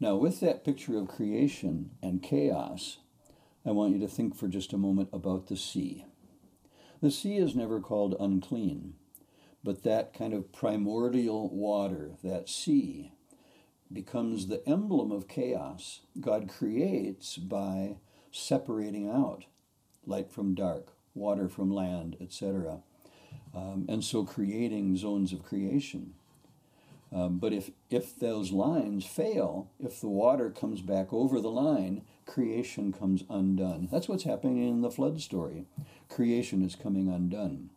Now, 0.00 0.16
with 0.16 0.40
that 0.40 0.64
picture 0.64 0.98
of 0.98 1.06
creation 1.06 1.90
and 2.02 2.22
chaos, 2.22 2.98
I 3.64 3.70
want 3.70 3.92
you 3.92 4.00
to 4.00 4.08
think 4.08 4.34
for 4.34 4.48
just 4.48 4.72
a 4.72 4.78
moment 4.78 5.10
about 5.12 5.46
the 5.46 5.56
sea. 5.56 6.06
The 7.00 7.12
sea 7.12 7.36
is 7.36 7.54
never 7.54 7.78
called 7.78 8.16
unclean, 8.18 8.94
but 9.62 9.84
that 9.84 10.12
kind 10.12 10.34
of 10.34 10.50
primordial 10.52 11.48
water, 11.50 12.12
that 12.24 12.48
sea, 12.48 13.12
becomes 13.92 14.46
the 14.46 14.66
emblem 14.68 15.12
of 15.12 15.28
chaos 15.28 16.00
God 16.20 16.48
creates 16.48 17.36
by 17.36 17.96
separating 18.30 19.08
out 19.08 19.44
light 20.06 20.30
from 20.30 20.54
dark, 20.54 20.88
water 21.14 21.48
from 21.48 21.70
land, 21.70 22.16
etc. 22.20 22.80
Um, 23.54 23.86
and 23.88 24.02
so 24.02 24.24
creating 24.24 24.96
zones 24.96 25.32
of 25.32 25.44
creation. 25.44 26.14
Um, 27.14 27.38
but 27.38 27.52
if, 27.52 27.70
if 27.90 28.18
those 28.18 28.52
lines 28.52 29.04
fail, 29.04 29.70
if 29.78 30.00
the 30.00 30.08
water 30.08 30.48
comes 30.48 30.80
back 30.80 31.12
over 31.12 31.40
the 31.40 31.50
line, 31.50 32.02
creation 32.24 32.92
comes 32.92 33.24
undone. 33.28 33.88
That's 33.92 34.08
what's 34.08 34.24
happening 34.24 34.66
in 34.66 34.80
the 34.80 34.90
flood 34.90 35.20
story. 35.20 35.66
Creation 36.08 36.64
is 36.64 36.74
coming 36.74 37.08
undone. 37.08 37.68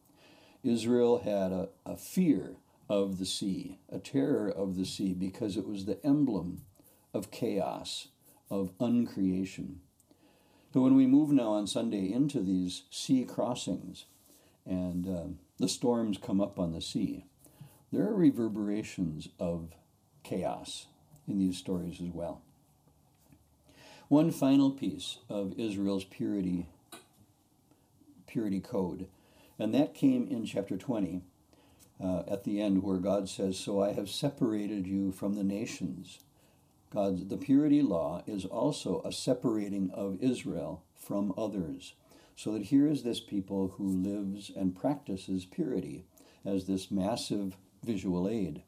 Israel 0.64 1.20
had 1.20 1.52
a, 1.52 1.70
a 1.86 1.98
fear 1.98 2.56
of 2.90 3.18
the 3.18 3.26
sea, 3.26 3.80
a 3.92 4.00
terror 4.00 4.50
of 4.50 4.76
the 4.76 4.86
sea, 4.86 5.14
because 5.14 5.58
it 5.58 5.68
was 5.68 5.86
the 5.86 6.04
emblem 6.06 6.62
of 7.14 7.32
chaos, 7.32 8.10
of 8.50 8.72
uncreation. 8.80 9.82
But 10.72 10.82
when 10.82 10.96
we 10.96 11.08
move 11.08 11.32
now 11.32 11.52
on 11.52 11.68
Sunday 11.68 12.12
into 12.12 12.42
these 12.42 12.84
sea 12.90 13.24
crossings 13.24 14.06
and 14.66 15.08
uh, 15.08 15.24
the 15.58 15.70
storms 15.70 16.18
come 16.18 16.42
up 16.42 16.60
on 16.60 16.74
the 16.74 16.82
sea, 16.82 17.26
there 17.92 18.04
are 18.04 18.14
reverberations 18.14 19.30
of 19.40 19.70
chaos 20.24 20.88
in 21.28 21.40
these 21.40 21.58
stories 21.58 22.02
as 22.02 22.10
well. 22.10 22.42
One 24.10 24.32
final 24.32 24.70
piece 24.70 25.20
of 25.30 25.58
Israel's 25.58 26.04
purity 26.04 26.68
purity 28.28 28.60
code, 28.60 29.08
and 29.58 29.74
that 29.74 29.94
came 29.94 30.28
in 30.28 30.46
chapter 30.46 30.76
20 30.76 31.22
uh, 32.00 32.24
at 32.28 32.44
the 32.44 32.62
end 32.62 32.84
where 32.84 32.98
God 32.98 33.30
says, 33.30 33.58
"So 33.58 33.82
I 33.82 33.94
have 33.94 34.10
separated 34.10 34.86
you 34.88 35.12
from 35.12 35.34
the 35.34 35.44
nations." 35.44 36.20
God's 36.92 37.28
the 37.28 37.38
purity 37.38 37.82
law 37.82 38.24
is 38.26 38.46
also 38.46 39.02
a 39.04 39.12
separating 39.12 39.92
of 39.92 40.22
Israel 40.22 40.84
from 40.96 41.34
others. 41.38 41.94
So 42.36 42.54
that 42.54 42.64
here 42.64 42.88
is 42.88 43.04
this 43.04 43.20
people 43.20 43.76
who 43.78 43.88
lives 43.88 44.52
and 44.56 44.76
practices 44.76 45.46
purity 45.46 46.06
as 46.44 46.66
this 46.66 46.92
massive 46.92 47.58
visual 47.84 48.28
aid. 48.28 48.64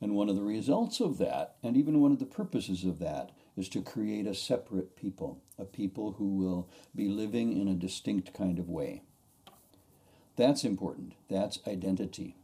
And 0.00 0.14
one 0.14 0.30
of 0.30 0.36
the 0.36 0.42
results 0.42 1.00
of 1.00 1.18
that, 1.18 1.56
and 1.62 1.76
even 1.76 2.00
one 2.00 2.12
of 2.12 2.18
the 2.18 2.26
purposes 2.26 2.84
of 2.84 2.98
that, 3.00 3.32
is 3.56 3.68
to 3.70 3.82
create 3.82 4.26
a 4.26 4.34
separate 4.34 4.96
people, 4.96 5.42
a 5.58 5.64
people 5.64 6.12
who 6.12 6.36
will 6.36 6.70
be 6.94 7.08
living 7.08 7.58
in 7.58 7.68
a 7.68 7.74
distinct 7.74 8.32
kind 8.32 8.58
of 8.58 8.68
way. 8.68 9.02
That's 10.40 10.64
important. 10.64 11.12
That's 11.28 11.58
identity. 11.68 12.34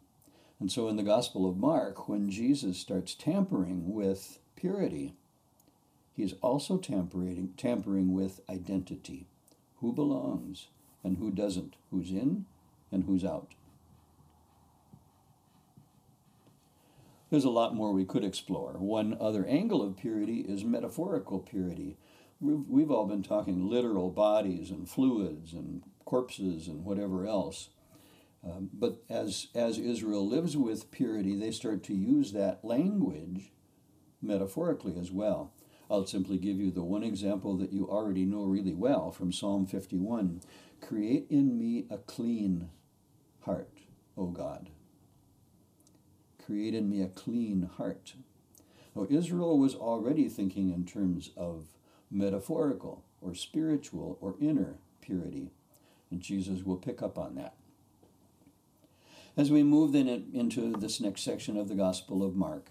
And 0.61 0.71
so 0.71 0.87
in 0.89 0.97
the 0.97 1.03
Gospel 1.03 1.49
of 1.49 1.57
Mark, 1.57 2.11
when 2.11 2.29
Jesus 2.29 2.77
starts 2.77 3.15
tampering 3.15 3.95
with 3.95 4.39
purity, 4.55 5.15
he 6.13 6.23
is 6.23 6.35
also 6.43 6.77
tampering, 6.77 7.55
tampering 7.57 8.13
with 8.13 8.43
identity. 8.51 9.25
Who 9.81 9.95
belongs 9.95 10.67
and 11.03 11.17
who 11.17 11.31
doesn't, 11.31 11.77
who's 11.91 12.11
in 12.11 12.45
and 12.93 13.05
who's 13.05 13.25
out. 13.25 13.55
There's 17.31 17.45
a 17.45 17.49
lot 17.49 17.75
more 17.75 17.93
we 17.93 18.05
could 18.05 18.25
explore. 18.25 18.73
One 18.73 19.17
other 19.19 19.47
angle 19.47 19.81
of 19.81 19.97
purity 19.97 20.41
is 20.41 20.65
metaphorical 20.65 21.39
purity. 21.39 21.97
We've, 22.43 22.69
we've 22.69 22.91
all 22.91 23.07
been 23.07 23.23
talking 23.23 23.71
literal 23.71 24.11
bodies 24.11 24.71
and 24.71 24.87
fluids 24.87 25.55
and 25.55 25.83
corpses 26.05 26.69
and 26.69 26.85
whatever 26.85 27.27
else. 27.27 27.71
Um, 28.49 28.71
but 28.73 29.03
as, 29.11 29.49
as 29.55 29.79
Israel 29.79 30.27
lives 30.27 30.57
with 30.57 30.91
purity, 30.93 31.35
they 31.35 31.51
start 31.51 31.83
to 31.85 31.95
use 31.95 32.33
that 32.33 32.65
language 32.65 33.51
metaphorically 34.23 34.97
as 34.99 35.11
well. 35.11 35.53
I'll 35.91 36.07
simply 36.07 36.39
give 36.39 36.57
you 36.59 36.71
the 36.71 36.83
one 36.83 37.03
example 37.03 37.57
that 37.57 37.73
you 37.73 37.89
already 37.89 38.25
know 38.25 38.45
really 38.45 38.75
well 38.75 39.11
from 39.11 39.33
Psalm 39.33 39.67
51 39.67 40.43
Create 40.81 41.27
in 41.31 41.59
me 41.59 41.87
a 41.91 41.97
clean 41.97 42.69
heart, 43.41 43.79
O 44.17 44.27
God 44.27 44.71
create 46.47 46.75
in 46.75 46.89
me 46.89 47.03
a 47.03 47.09
clean 47.09 47.69
heart. 47.77 48.15
Now, 48.95 49.07
Israel 49.11 49.59
was 49.59 49.75
already 49.75 50.29
thinking 50.29 50.71
in 50.71 50.85
terms 50.87 51.31
of 51.37 51.67
metaphorical 52.11 53.05
or 53.21 53.35
spiritual 53.35 54.17
or 54.21 54.37
inner 54.41 54.79
purity, 55.01 55.51
and 56.11 56.21
Jesus 56.21 56.63
will 56.63 56.77
pick 56.77 57.03
up 57.03 57.19
on 57.19 57.35
that. 57.35 57.55
As 59.39 59.51
we 59.51 59.63
move 59.63 59.93
then 59.93 60.09
into 60.33 60.73
this 60.73 60.99
next 60.99 61.21
section 61.21 61.59
of 61.59 61.69
the 61.69 61.75
Gospel 61.75 62.23
of 62.23 62.35
Mark, 62.35 62.71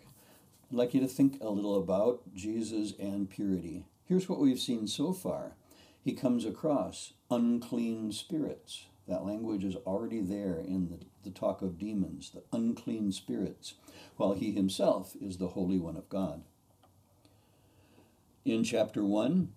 I'd 0.72 0.76
like 0.76 0.96
you 0.96 1.00
to 1.02 1.08
think 1.08 1.38
a 1.40 1.50
little 1.50 1.78
about 1.78 2.24
Jesus 2.34 2.94
and 3.00 3.30
purity. 3.30 3.86
Here's 4.06 4.28
what 4.28 4.40
we've 4.40 4.60
seen 4.60 4.88
so 4.88 5.14
far. 5.14 5.58
He 6.04 6.14
comes 6.14 6.44
across 6.44 7.14
unclean 7.30 8.12
spirits. 8.14 8.88
That 9.08 9.24
language 9.24 9.64
is 9.64 9.76
already 9.76 10.22
there 10.22 10.58
in 10.58 10.90
the, 10.90 11.06
the 11.24 11.30
talk 11.30 11.62
of 11.62 11.78
demons, 11.78 12.32
the 12.32 12.42
unclean 12.52 13.12
spirits, 13.12 13.76
while 14.18 14.34
he 14.34 14.52
himself 14.52 15.16
is 15.22 15.38
the 15.38 15.50
Holy 15.50 15.78
One 15.78 15.96
of 15.96 16.10
God. 16.10 16.42
In 18.44 18.64
chapter 18.64 19.06
1, 19.06 19.50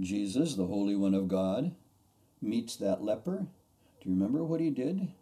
Jesus, 0.00 0.56
the 0.56 0.66
Holy 0.66 0.96
One 0.96 1.14
of 1.14 1.28
God, 1.28 1.76
meets 2.42 2.74
that 2.74 3.04
leper. 3.04 3.46
Do 4.00 4.08
you 4.08 4.14
remember 4.16 4.42
what 4.42 4.60
he 4.60 4.70
did? 4.70 5.12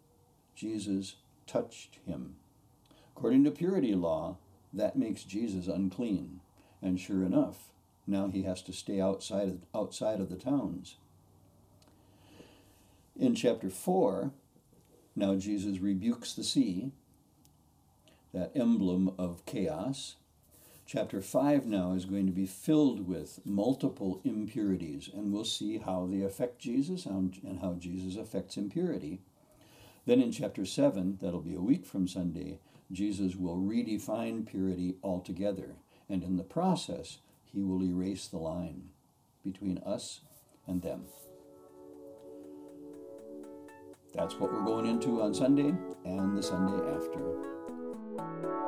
Jesus 0.55 1.17
touched 1.47 1.97
him. 2.05 2.35
According 3.15 3.45
to 3.45 3.51
purity 3.51 3.95
law, 3.95 4.37
that 4.73 4.97
makes 4.97 5.23
Jesus 5.23 5.67
unclean. 5.67 6.41
And 6.81 6.99
sure 6.99 7.23
enough, 7.23 7.71
now 8.05 8.27
he 8.27 8.43
has 8.43 8.61
to 8.63 8.73
stay 8.73 9.01
outside 9.01 9.47
of, 9.49 9.59
outside 9.73 10.19
of 10.19 10.29
the 10.29 10.35
towns. 10.35 10.97
In 13.15 13.33
chapter 13.33 13.69
4, 13.69 14.31
now 15.15 15.35
Jesus 15.35 15.79
rebukes 15.79 16.33
the 16.33 16.43
sea, 16.43 16.91
that 18.33 18.51
emblem 18.55 19.15
of 19.17 19.45
chaos. 19.45 20.17
Chapter 20.85 21.21
5 21.21 21.65
now 21.65 21.93
is 21.93 22.05
going 22.05 22.27
to 22.27 22.31
be 22.31 22.45
filled 22.45 23.07
with 23.07 23.39
multiple 23.43 24.21
impurities, 24.23 25.09
and 25.11 25.33
we'll 25.33 25.43
see 25.43 25.79
how 25.79 26.07
they 26.09 26.21
affect 26.21 26.59
Jesus 26.59 27.07
and 27.07 27.59
how 27.61 27.73
Jesus 27.73 28.15
affects 28.15 28.55
impurity. 28.55 29.19
Then 30.07 30.21
in 30.21 30.31
chapter 30.31 30.65
7, 30.65 31.17
that'll 31.21 31.41
be 31.41 31.53
a 31.53 31.59
week 31.59 31.85
from 31.85 32.07
Sunday, 32.07 32.59
Jesus 32.89 33.35
will 33.35 33.57
redefine 33.57 34.47
purity 34.47 34.95
altogether, 35.03 35.75
and 36.07 36.23
in 36.23 36.37
the 36.37 36.43
process, 36.43 37.17
he 37.43 37.61
will 37.61 37.83
erase 37.83 38.25
the 38.27 38.37
line 38.37 38.83
between 39.43 39.79
us 39.79 40.21
and 40.65 40.81
them. 40.81 41.03
That's 44.15 44.35
what 44.35 44.53
we're 44.53 44.63
going 44.63 44.85
into 44.85 45.21
on 45.21 45.33
Sunday 45.33 45.75
and 46.05 46.37
the 46.37 46.43
Sunday 46.43 46.77
after. 46.95 48.66